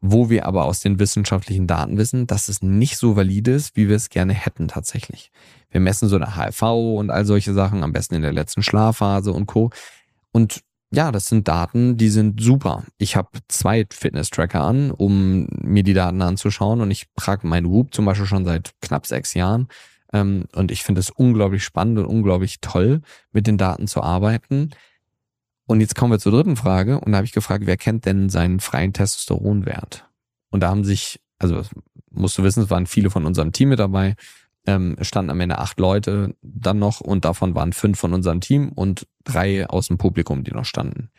[0.00, 3.88] wo wir aber aus den wissenschaftlichen Daten wissen, dass es nicht so valide ist, wie
[3.88, 5.30] wir es gerne hätten tatsächlich.
[5.70, 6.62] Wir messen so eine HFV
[6.98, 9.70] und all solche Sachen, am besten in der letzten Schlafphase und Co.
[10.32, 10.62] Und
[10.94, 12.84] ja, das sind Daten, die sind super.
[12.98, 17.94] Ich habe zwei Fitness-Tracker an, um mir die Daten anzuschauen und ich trage meinen Whoop
[17.94, 19.68] zum Beispiel schon seit knapp sechs Jahren.
[20.12, 23.00] Ähm, und ich finde es unglaublich spannend und unglaublich toll,
[23.32, 24.70] mit den Daten zu arbeiten.
[25.66, 28.28] Und jetzt kommen wir zur dritten Frage und da habe ich gefragt, wer kennt denn
[28.28, 30.06] seinen freien Testosteronwert?
[30.50, 31.62] Und da haben sich, also
[32.10, 34.14] musst du wissen, es waren viele von unserem Team mit dabei,
[34.66, 38.70] ähm, standen am Ende acht Leute dann noch und davon waren fünf von unserem Team
[38.70, 41.10] und drei aus dem Publikum, die noch standen.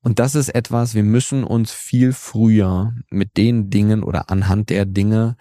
[0.00, 4.84] Und das ist etwas, wir müssen uns viel früher mit den Dingen oder anhand der
[4.84, 5.36] Dinge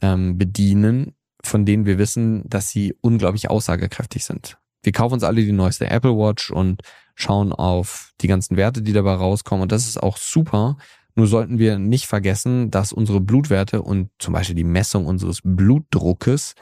[0.00, 4.58] ähm, bedienen, von denen wir wissen, dass sie unglaublich aussagekräftig sind.
[4.82, 6.80] Wir kaufen uns alle die neueste Apple Watch und
[7.14, 9.62] schauen auf die ganzen Werte, die dabei rauskommen.
[9.62, 10.76] Und das ist auch super.
[11.16, 16.54] Nur sollten wir nicht vergessen, dass unsere Blutwerte und zum Beispiel die Messung unseres Blutdruckes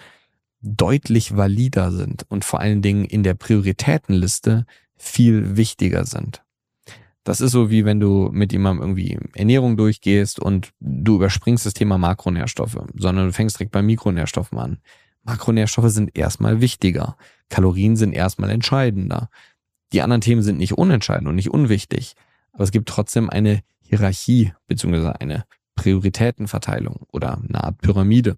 [0.62, 4.64] deutlich valider sind und vor allen Dingen in der Prioritätenliste
[4.97, 6.43] viel wichtiger sind.
[7.25, 11.75] Das ist so wie wenn du mit jemandem irgendwie Ernährung durchgehst und du überspringst das
[11.75, 14.79] Thema Makronährstoffe, sondern du fängst direkt bei Mikronährstoffen an.
[15.25, 17.17] Makronährstoffe sind erstmal wichtiger.
[17.49, 19.31] Kalorien sind erstmal entscheidender.
[19.93, 22.14] Die anderen Themen sind nicht unentscheidend und nicht unwichtig.
[22.53, 25.44] Aber es gibt trotzdem eine Hierarchie beziehungsweise eine
[25.77, 28.37] Prioritätenverteilung oder eine Art Pyramide.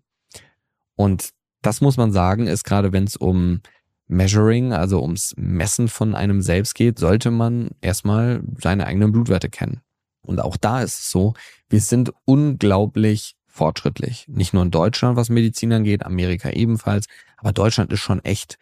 [0.94, 1.30] Und
[1.62, 3.60] das muss man sagen, ist gerade wenn es um
[4.08, 9.80] Measuring, also ums Messen von einem selbst geht, sollte man erstmal seine eigenen Blutwerte kennen.
[10.22, 11.34] Und auch da ist es so,
[11.68, 14.26] wir sind unglaublich fortschrittlich.
[14.28, 17.06] Nicht nur in Deutschland, was Medizin angeht, Amerika ebenfalls,
[17.36, 18.58] aber Deutschland ist schon echt.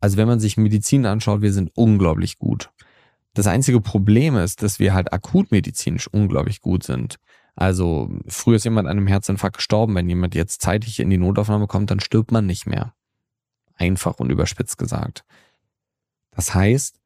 [0.00, 2.70] Also wenn man sich Medizin anschaut, wir sind unglaublich gut.
[3.36, 7.16] Das einzige Problem ist, dass wir halt akutmedizinisch unglaublich gut sind.
[7.54, 9.94] Also früher ist jemand an einem Herzinfarkt gestorben.
[9.94, 12.94] Wenn jemand jetzt zeitig in die Notaufnahme kommt, dann stirbt man nicht mehr.
[13.74, 15.26] Einfach und überspitzt gesagt.
[16.30, 16.98] Das heißt,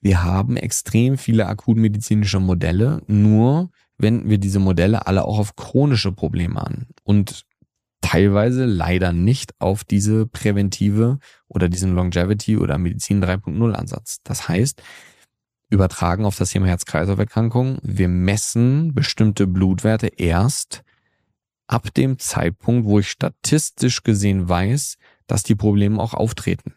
[0.00, 6.10] wir haben extrem viele akutmedizinische Modelle, nur wenden wir diese Modelle alle auch auf chronische
[6.10, 7.44] Probleme an und
[8.00, 14.18] teilweise leider nicht auf diese präventive oder diesen Longevity oder Medizin 3.0 Ansatz.
[14.24, 14.82] Das heißt,
[15.72, 17.78] übertragen auf das Thema Herz-Kreislauf-Erkrankungen.
[17.82, 20.82] Wir messen bestimmte Blutwerte erst
[21.66, 26.74] ab dem Zeitpunkt, wo ich statistisch gesehen weiß, dass die Probleme auch auftreten.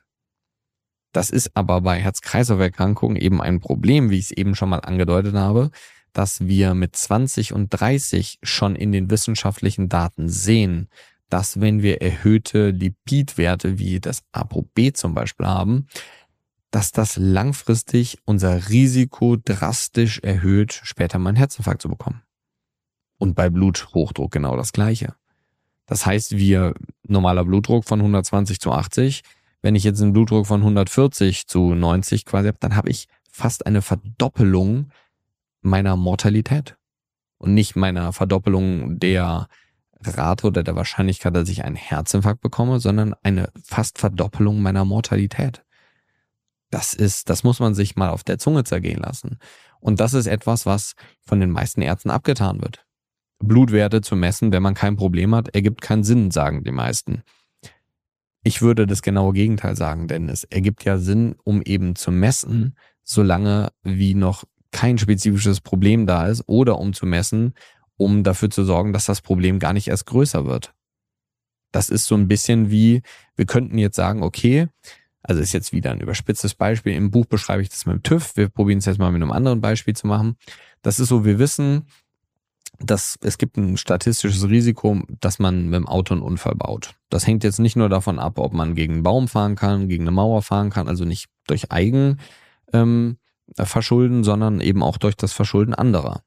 [1.11, 5.35] Das ist aber bei Herz-Kreislauf-Erkrankungen eben ein Problem, wie ich es eben schon mal angedeutet
[5.35, 5.71] habe,
[6.13, 10.87] dass wir mit 20 und 30 schon in den wissenschaftlichen Daten sehen,
[11.29, 15.87] dass wenn wir erhöhte Lipidwerte wie das ApoB zum Beispiel haben,
[16.75, 22.21] dass das langfristig unser Risiko drastisch erhöht, später mal einen Herzinfarkt zu bekommen.
[23.17, 25.15] Und bei Bluthochdruck genau das Gleiche.
[25.85, 26.73] Das heißt, wir
[27.07, 29.21] normaler Blutdruck von 120 zu 80,
[29.61, 33.65] wenn ich jetzt einen Blutdruck von 140 zu 90 quasi habe, dann habe ich fast
[33.65, 34.89] eine Verdoppelung
[35.61, 36.75] meiner Mortalität.
[37.37, 39.47] Und nicht meiner Verdoppelung der
[40.01, 45.64] Rate oder der Wahrscheinlichkeit, dass ich einen Herzinfarkt bekomme, sondern eine fast Verdoppelung meiner Mortalität.
[46.75, 49.39] Das ist, das muss man sich mal auf der Zunge zergehen lassen.
[49.79, 52.85] Und das ist etwas, was von den meisten Ärzten abgetan wird.
[53.39, 57.23] Blutwerte zu messen, wenn man kein Problem hat, ergibt keinen Sinn, sagen die meisten.
[58.43, 62.75] Ich würde das genaue Gegenteil sagen, denn es ergibt ja Sinn, um eben zu messen,
[63.05, 67.53] solange wie noch kein spezifisches Problem da ist oder um zu messen,
[67.95, 70.73] um dafür zu sorgen, dass das Problem gar nicht erst größer wird.
[71.71, 73.01] Das ist so ein bisschen wie,
[73.37, 74.67] wir könnten jetzt sagen, okay,
[75.27, 76.93] also ist jetzt wieder ein überspitztes Beispiel.
[76.93, 78.37] Im Buch beschreibe ich das mit dem TÜV.
[78.37, 80.35] Wir probieren es jetzt mal mit einem anderen Beispiel zu machen.
[80.83, 81.87] Das ist so, wir wissen,
[82.79, 86.93] dass es gibt ein statistisches Risiko, dass man mit dem Auto einen Unfall baut.
[87.09, 90.03] Das hängt jetzt nicht nur davon ab, ob man gegen einen Baum fahren kann, gegen
[90.03, 92.19] eine Mauer fahren kann, also nicht durch Eigen
[92.73, 93.17] ähm,
[93.57, 96.21] Verschulden, sondern eben auch durch das Verschulden anderer.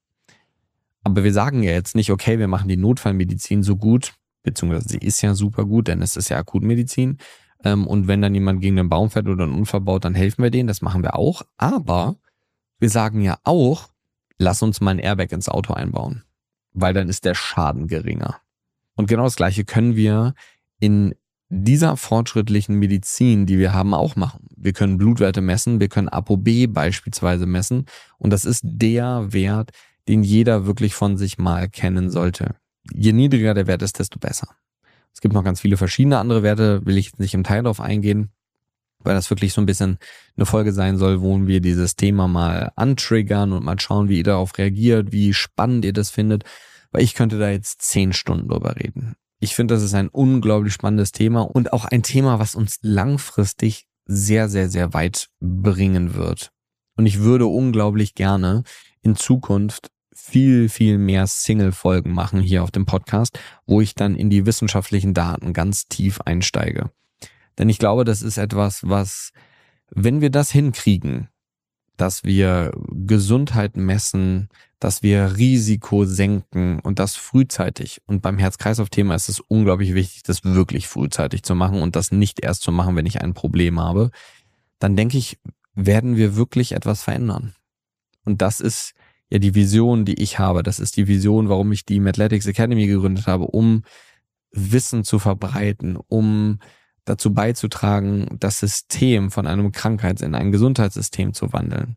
[1.05, 4.99] Aber wir sagen ja jetzt nicht, okay, wir machen die Notfallmedizin so gut, beziehungsweise sie
[4.99, 7.19] ist ja super gut, denn es ist ja Akutmedizin.
[7.65, 10.43] Ähm, und wenn dann jemand gegen einen Baum fährt oder einen Unfall baut, dann helfen
[10.43, 11.43] wir denen, das machen wir auch.
[11.57, 12.17] Aber
[12.79, 13.89] wir sagen ja auch,
[14.39, 16.23] lass uns mal ein Airbag ins Auto einbauen
[16.81, 18.41] weil dann ist der Schaden geringer.
[18.95, 20.35] Und genau das Gleiche können wir
[20.81, 21.15] in
[21.51, 24.47] dieser fortschrittlichen Medizin, die wir haben, auch machen.
[24.57, 27.87] Wir können Blutwerte messen, wir können ApoB beispielsweise messen
[28.19, 29.71] und das ist der Wert,
[30.09, 32.57] den jeder wirklich von sich mal kennen sollte.
[32.93, 34.49] Je niedriger der Wert ist, desto besser.
[35.19, 38.31] Es gibt noch ganz viele verschiedene andere Werte, will ich nicht im Teil drauf eingehen,
[39.01, 39.99] weil das wirklich so ein bisschen
[40.37, 44.25] eine Folge sein soll, wo wir dieses Thema mal antriggern und mal schauen, wie ihr
[44.25, 46.45] darauf reagiert, wie spannend ihr das findet
[46.91, 49.15] weil ich könnte da jetzt zehn Stunden drüber reden.
[49.41, 53.87] Ich finde, das ist ein unglaublich spannendes Thema und auch ein Thema, was uns langfristig
[54.05, 56.51] sehr, sehr, sehr weit bringen wird.
[56.97, 58.65] Und ich würde unglaublich gerne
[59.03, 64.31] in Zukunft viel, viel mehr Single-Folgen machen hier auf dem Podcast, wo ich dann in
[64.31, 66.91] die wissenschaftlichen Daten ganz tief einsteige.
[67.57, 69.33] Denn ich glaube, das ist etwas, was,
[69.91, 71.29] wenn wir das hinkriegen,
[71.97, 78.01] dass wir Gesundheit messen, dass wir Risiko senken und das frühzeitig.
[78.07, 82.41] Und beim Herz-Kreislauf-Thema ist es unglaublich wichtig, das wirklich frühzeitig zu machen und das nicht
[82.41, 84.11] erst zu machen, wenn ich ein Problem habe.
[84.79, 85.39] Dann denke ich,
[85.75, 87.55] werden wir wirklich etwas verändern.
[88.25, 88.95] Und das ist
[89.31, 90.63] ja die Vision, die ich habe.
[90.63, 93.83] Das ist die Vision, warum ich die Mathletics Academy gegründet habe, um
[94.51, 96.59] Wissen zu verbreiten, um
[97.05, 101.97] dazu beizutragen, das System von einem Krankheits- in ein Gesundheitssystem zu wandeln.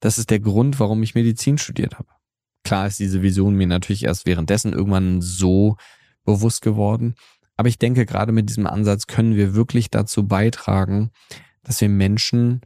[0.00, 2.08] Das ist der Grund, warum ich Medizin studiert habe.
[2.64, 5.76] Klar ist diese Vision mir natürlich erst währenddessen irgendwann so
[6.24, 7.14] bewusst geworden.
[7.56, 11.10] Aber ich denke, gerade mit diesem Ansatz können wir wirklich dazu beitragen,
[11.62, 12.62] dass wir Menschen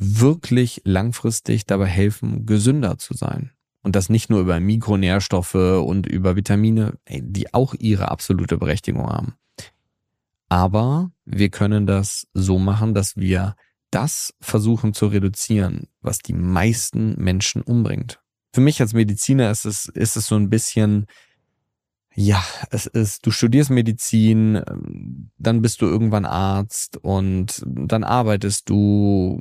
[0.00, 3.52] wirklich langfristig dabei helfen, gesünder zu sein.
[3.82, 9.34] Und das nicht nur über Mikronährstoffe und über Vitamine, die auch ihre absolute Berechtigung haben.
[10.48, 13.54] Aber wir können das so machen, dass wir
[13.90, 18.20] das versuchen zu reduzieren, was die meisten Menschen umbringt.
[18.52, 21.06] Für mich als Mediziner ist es, ist es so ein bisschen,
[22.14, 24.62] ja, es ist, du studierst Medizin,
[25.38, 29.40] dann bist du irgendwann Arzt und dann arbeitest du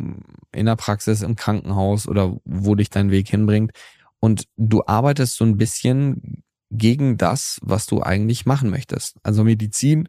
[0.52, 3.72] in der Praxis, im Krankenhaus oder wo dich dein Weg hinbringt.
[4.20, 9.18] Und du arbeitest so ein bisschen gegen das, was du eigentlich machen möchtest.
[9.24, 10.08] Also Medizin,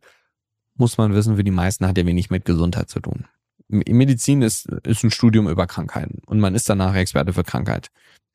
[0.74, 3.26] muss man wissen, für die meisten hat ja wenig mit Gesundheit zu tun.
[3.68, 7.88] Medizin ist, ist ein Studium über Krankheiten und man ist danach Experte für Krankheit.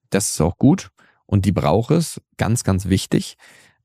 [0.10, 0.90] Das ist auch gut
[1.26, 3.38] und die braucht es, ganz, ganz wichtig.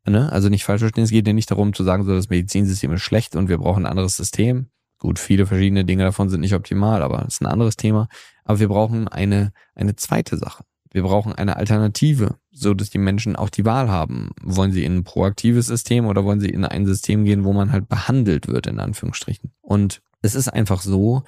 [0.06, 0.30] Ne?
[0.32, 3.02] Also nicht falsch verstehen, es geht ja nicht darum zu sagen, so das Medizinsystem ist
[3.02, 4.70] schlecht und wir brauchen ein anderes System.
[4.98, 8.08] Gut, viele verschiedene Dinge davon sind nicht optimal, aber das ist ein anderes Thema.
[8.44, 10.64] Aber wir brauchen eine, eine zweite Sache.
[10.92, 14.30] Wir brauchen eine Alternative, so dass die Menschen auch die Wahl haben.
[14.42, 17.70] Wollen sie in ein proaktives System oder wollen sie in ein System gehen, wo man
[17.70, 19.52] halt behandelt wird, in Anführungsstrichen?
[19.60, 21.22] Und es ist einfach so,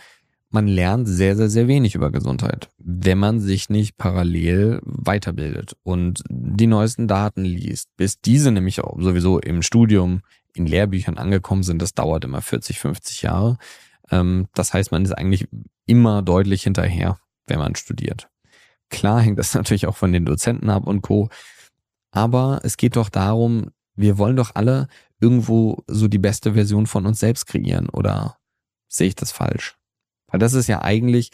[0.52, 6.22] man lernt sehr, sehr, sehr wenig über Gesundheit, wenn man sich nicht parallel weiterbildet und
[6.28, 7.88] die neuesten Daten liest.
[7.96, 10.22] Bis diese nämlich auch sowieso im Studium
[10.54, 13.56] in Lehrbüchern angekommen sind, das dauert immer 40, 50 Jahre.
[14.10, 15.48] Ähm, das heißt, man ist eigentlich
[15.86, 18.28] immer deutlich hinterher, wenn man studiert.
[18.90, 21.30] Klar hängt das natürlich auch von den Dozenten ab und Co.
[22.10, 24.88] Aber es geht doch darum, wir wollen doch alle
[25.20, 28.36] irgendwo so die beste Version von uns selbst kreieren oder
[28.88, 29.76] sehe ich das falsch?
[30.32, 31.30] Weil das ist ja eigentlich,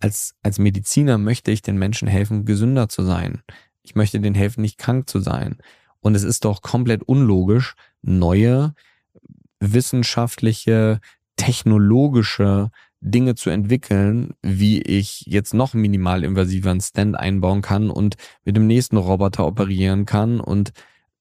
[0.00, 3.42] als, als Mediziner möchte ich den Menschen helfen, gesünder zu sein.
[3.82, 5.58] Ich möchte denen helfen, nicht krank zu sein.
[6.00, 8.74] Und es ist doch komplett unlogisch, neue
[9.60, 11.00] wissenschaftliche,
[11.36, 12.70] technologische
[13.00, 18.56] Dinge zu entwickeln, wie ich jetzt noch minimal invasiver einen Stand einbauen kann und mit
[18.56, 20.40] dem nächsten Roboter operieren kann.
[20.40, 20.72] Und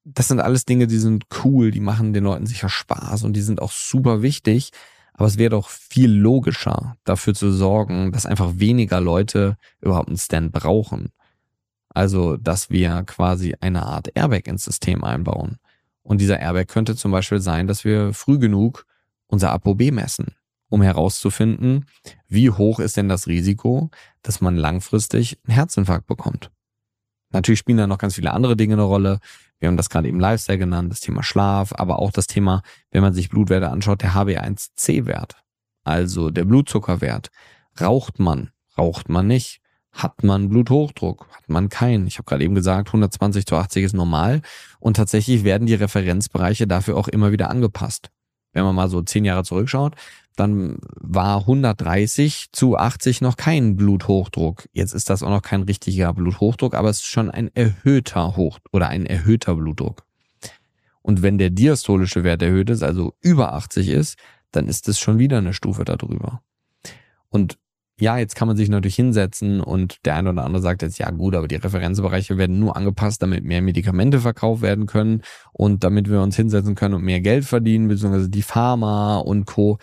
[0.03, 3.41] das sind alles Dinge, die sind cool, die machen den Leuten sicher Spaß und die
[3.41, 4.71] sind auch super wichtig.
[5.17, 10.17] Aber es wäre doch viel logischer, dafür zu sorgen, dass einfach weniger Leute überhaupt einen
[10.17, 11.11] Stand brauchen.
[11.89, 15.57] Also, dass wir quasi eine Art Airbag ins System einbauen.
[16.03, 18.86] Und dieser Airbag könnte zum Beispiel sein, dass wir früh genug
[19.26, 20.36] unser ApoB messen,
[20.70, 21.86] um herauszufinden,
[22.28, 23.89] wie hoch ist denn das Risiko,
[24.22, 26.51] dass man langfristig einen Herzinfarkt bekommt.
[27.32, 29.20] Natürlich spielen da noch ganz viele andere Dinge eine Rolle.
[29.60, 33.01] Wir haben das gerade eben Lifestyle genannt, das Thema Schlaf, aber auch das Thema, wenn
[33.01, 35.36] man sich Blutwerte anschaut, der HB1C-Wert,
[35.84, 37.30] also der Blutzuckerwert.
[37.80, 39.62] Raucht man, raucht man nicht?
[39.91, 41.28] Hat man Bluthochdruck?
[41.32, 42.05] Hat man keinen?
[42.05, 44.41] Ich habe gerade eben gesagt, 120 zu 80 ist normal.
[44.80, 48.12] Und tatsächlich werden die Referenzbereiche dafür auch immer wieder angepasst.
[48.54, 49.95] Wenn man mal so zehn Jahre zurückschaut,
[50.36, 54.68] dann war 130 zu 80 noch kein Bluthochdruck.
[54.72, 58.60] Jetzt ist das auch noch kein richtiger Bluthochdruck, aber es ist schon ein erhöhter Hoch
[58.72, 60.04] oder ein erhöhter Blutdruck.
[61.02, 64.18] Und wenn der diastolische Wert erhöht ist, also über 80 ist,
[64.52, 66.41] dann ist es schon wieder eine Stufe darüber.
[67.30, 67.58] Und
[68.00, 71.10] ja, jetzt kann man sich natürlich hinsetzen und der eine oder andere sagt jetzt, ja
[71.10, 76.08] gut, aber die Referenzbereiche werden nur angepasst, damit mehr Medikamente verkauft werden können und damit
[76.10, 79.80] wir uns hinsetzen können und mehr Geld verdienen, beziehungsweise die Pharma und Co.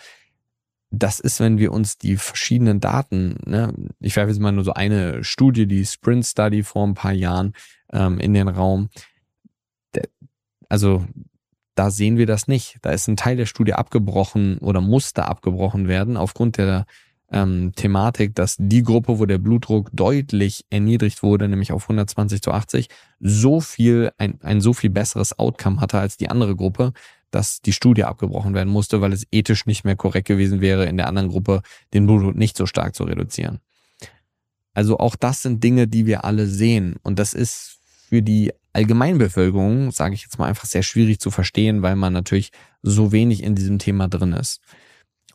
[0.91, 4.73] Das ist, wenn wir uns die verschiedenen Daten, ne, ich werfe jetzt mal nur so
[4.73, 7.51] eine Studie, die Sprint Study vor ein paar Jahren
[7.91, 8.87] ähm, in den Raum.
[10.69, 11.05] Also
[11.75, 12.77] da sehen wir das nicht.
[12.81, 16.85] Da ist ein Teil der Studie abgebrochen oder musste abgebrochen werden aufgrund der
[17.35, 22.51] ähm, Thematik, dass die Gruppe, wo der Blutdruck deutlich erniedrigt wurde, nämlich auf 120 zu
[22.51, 22.87] 80,
[23.19, 26.93] so viel, ein, ein so viel besseres Outcome hatte als die andere Gruppe,
[27.31, 30.95] dass die Studie abgebrochen werden musste, weil es ethisch nicht mehr korrekt gewesen wäre, in
[30.95, 31.61] der anderen Gruppe
[31.93, 33.59] den Blutdruck nicht so stark zu reduzieren.
[34.73, 36.95] Also auch das sind Dinge, die wir alle sehen.
[37.03, 41.81] Und das ist für die Allgemeinbevölkerung, sage ich jetzt mal einfach, sehr schwierig zu verstehen,
[41.81, 44.61] weil man natürlich so wenig in diesem Thema drin ist.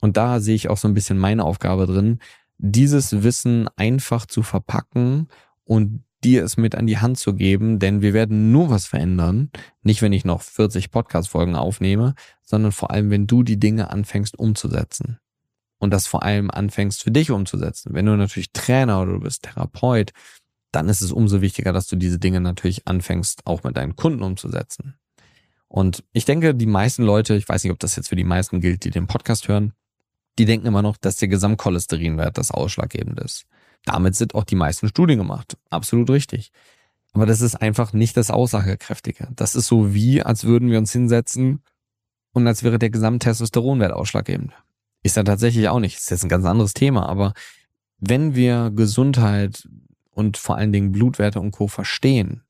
[0.01, 2.19] Und da sehe ich auch so ein bisschen meine Aufgabe drin,
[2.59, 5.29] dieses Wissen einfach zu verpacken
[5.65, 9.51] und dir es mit an die Hand zu geben, denn wir werden nur was verändern,
[9.83, 14.39] nicht wenn ich noch 40 Podcast-Folgen aufnehme, sondern vor allem, wenn du die Dinge anfängst
[14.39, 15.19] umzusetzen.
[15.79, 17.95] Und das vor allem anfängst für dich umzusetzen.
[17.95, 20.13] Wenn du natürlich Trainer oder du bist Therapeut,
[20.73, 24.23] dann ist es umso wichtiger, dass du diese Dinge natürlich anfängst, auch mit deinen Kunden
[24.23, 24.97] umzusetzen.
[25.69, 28.61] Und ich denke, die meisten Leute, ich weiß nicht, ob das jetzt für die meisten
[28.61, 29.73] gilt, die den Podcast hören,
[30.39, 33.47] die denken immer noch, dass der Gesamtcholesterinwert das ausschlaggebend ist.
[33.85, 35.57] Damit sind auch die meisten Studien gemacht.
[35.71, 36.53] Absolut richtig.
[37.13, 39.29] Aber das ist einfach nicht das Aussagekräftige.
[39.35, 41.63] Das ist so wie, als würden wir uns hinsetzen
[42.33, 44.53] und als wäre der Gesamttestosteronwert ausschlaggebend.
[45.03, 45.97] Ist ja tatsächlich auch nicht.
[45.97, 47.09] Ist jetzt ein ganz anderes Thema.
[47.09, 47.33] Aber
[47.99, 49.69] wenn wir Gesundheit
[50.11, 51.67] und vor allen Dingen Blutwerte und Co.
[51.69, 52.43] verstehen,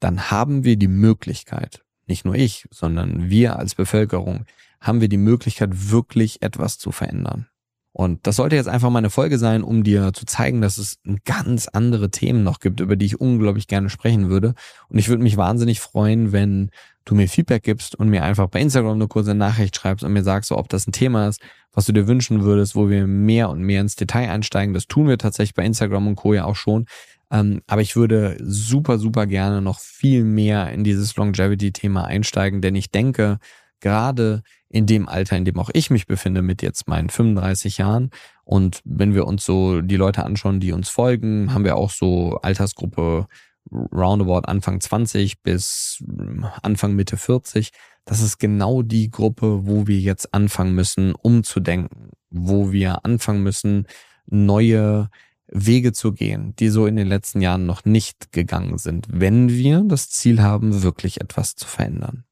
[0.00, 4.44] dann haben wir die Möglichkeit, nicht nur ich, sondern wir als Bevölkerung,
[4.80, 7.48] haben wir die Möglichkeit, wirklich etwas zu verändern.
[7.92, 10.98] Und das sollte jetzt einfach mal eine Folge sein, um dir zu zeigen, dass es
[11.24, 14.54] ganz andere Themen noch gibt, über die ich unglaublich gerne sprechen würde.
[14.88, 16.70] Und ich würde mich wahnsinnig freuen, wenn
[17.04, 20.22] du mir Feedback gibst und mir einfach bei Instagram eine kurze Nachricht schreibst und mir
[20.22, 21.40] sagst, ob das ein Thema ist,
[21.72, 24.74] was du dir wünschen würdest, wo wir mehr und mehr ins Detail einsteigen.
[24.74, 26.34] Das tun wir tatsächlich bei Instagram und Co.
[26.34, 26.86] ja auch schon.
[27.32, 32.76] Ähm, aber ich würde super, super gerne noch viel mehr in dieses Longevity-Thema einsteigen, denn
[32.76, 33.38] ich denke,
[33.80, 38.10] gerade in dem Alter, in dem auch ich mich befinde, mit jetzt meinen 35 Jahren.
[38.44, 42.38] Und wenn wir uns so die Leute anschauen, die uns folgen, haben wir auch so
[42.42, 43.26] Altersgruppe
[43.70, 46.02] roundabout Anfang 20 bis
[46.62, 47.70] Anfang Mitte 40.
[48.04, 53.86] Das ist genau die Gruppe, wo wir jetzt anfangen müssen, umzudenken, wo wir anfangen müssen,
[54.26, 55.10] neue
[55.48, 59.82] Wege zu gehen, die so in den letzten Jahren noch nicht gegangen sind, wenn wir
[59.86, 62.24] das Ziel haben, wirklich etwas zu verändern.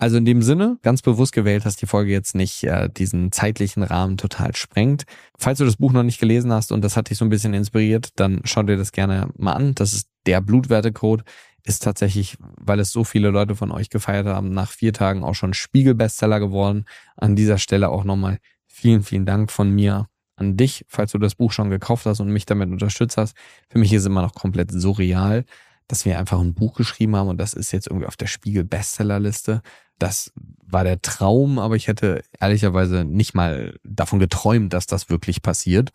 [0.00, 3.82] Also in dem Sinne, ganz bewusst gewählt, dass die Folge jetzt nicht äh, diesen zeitlichen
[3.82, 5.04] Rahmen total sprengt.
[5.36, 7.52] Falls du das Buch noch nicht gelesen hast und das hat dich so ein bisschen
[7.52, 9.74] inspiriert, dann schau dir das gerne mal an.
[9.74, 11.22] Das ist der Blutwertecode.
[11.66, 15.34] Ist tatsächlich, weil es so viele Leute von euch gefeiert haben, nach vier Tagen auch
[15.34, 16.86] schon Spiegel-Bestseller geworden.
[17.18, 21.34] An dieser Stelle auch nochmal vielen, vielen Dank von mir an dich, falls du das
[21.34, 23.36] Buch schon gekauft hast und mich damit unterstützt hast.
[23.68, 25.44] Für mich ist es immer noch komplett surreal,
[25.90, 29.62] dass wir einfach ein Buch geschrieben haben und das ist jetzt irgendwie auf der Spiegel-Bestsellerliste
[30.00, 30.32] das
[30.66, 35.90] war der Traum, aber ich hätte ehrlicherweise nicht mal davon geträumt, dass das wirklich passiert.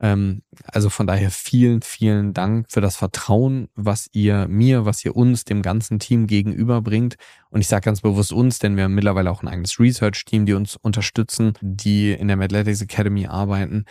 [0.00, 5.14] Ähm, also von daher vielen, vielen Dank für das Vertrauen, was ihr mir, was ihr
[5.14, 7.16] uns, dem ganzen Team gegenüberbringt.
[7.50, 10.54] Und ich sage ganz bewusst uns, denn wir haben mittlerweile auch ein eigenes Research-Team, die
[10.54, 13.84] uns unterstützen, die in der Mathletics Academy arbeiten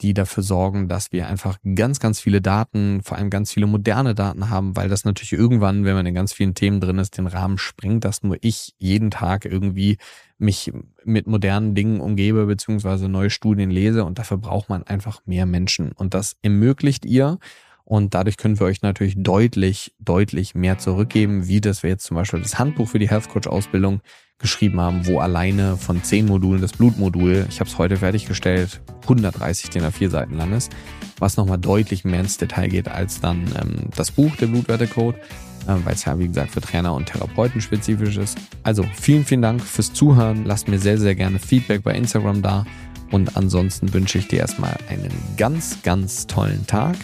[0.00, 4.14] die dafür sorgen, dass wir einfach ganz, ganz viele Daten, vor allem ganz viele moderne
[4.14, 7.26] Daten haben, weil das natürlich irgendwann, wenn man in ganz vielen Themen drin ist, den
[7.26, 9.98] Rahmen springt, dass nur ich jeden Tag irgendwie
[10.38, 10.72] mich
[11.04, 15.92] mit modernen Dingen umgebe, beziehungsweise neue Studien lese und dafür braucht man einfach mehr Menschen.
[15.92, 17.38] Und das ermöglicht ihr.
[17.84, 22.16] Und dadurch können wir euch natürlich deutlich, deutlich mehr zurückgeben, wie das wir jetzt zum
[22.16, 24.00] Beispiel das Handbuch für die Health Coach Ausbildung
[24.38, 29.70] geschrieben haben, wo alleine von zehn Modulen das Blutmodul, ich habe es heute fertiggestellt, 130
[29.70, 30.72] DIN A4 Seiten lang ist,
[31.18, 35.74] was nochmal deutlich mehr ins Detail geht als dann ähm, das Buch, der Blutwertecode, äh,
[35.84, 38.38] weil es ja wie gesagt für Trainer und Therapeuten spezifisch ist.
[38.62, 40.44] Also vielen, vielen Dank fürs Zuhören.
[40.44, 42.66] Lasst mir sehr, sehr gerne Feedback bei Instagram da.
[43.10, 46.96] Und ansonsten wünsche ich dir erstmal einen ganz, ganz tollen Tag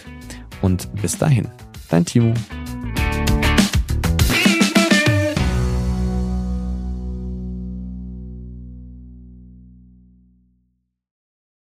[0.61, 1.47] und bis dahin,
[1.89, 2.33] dein Timo.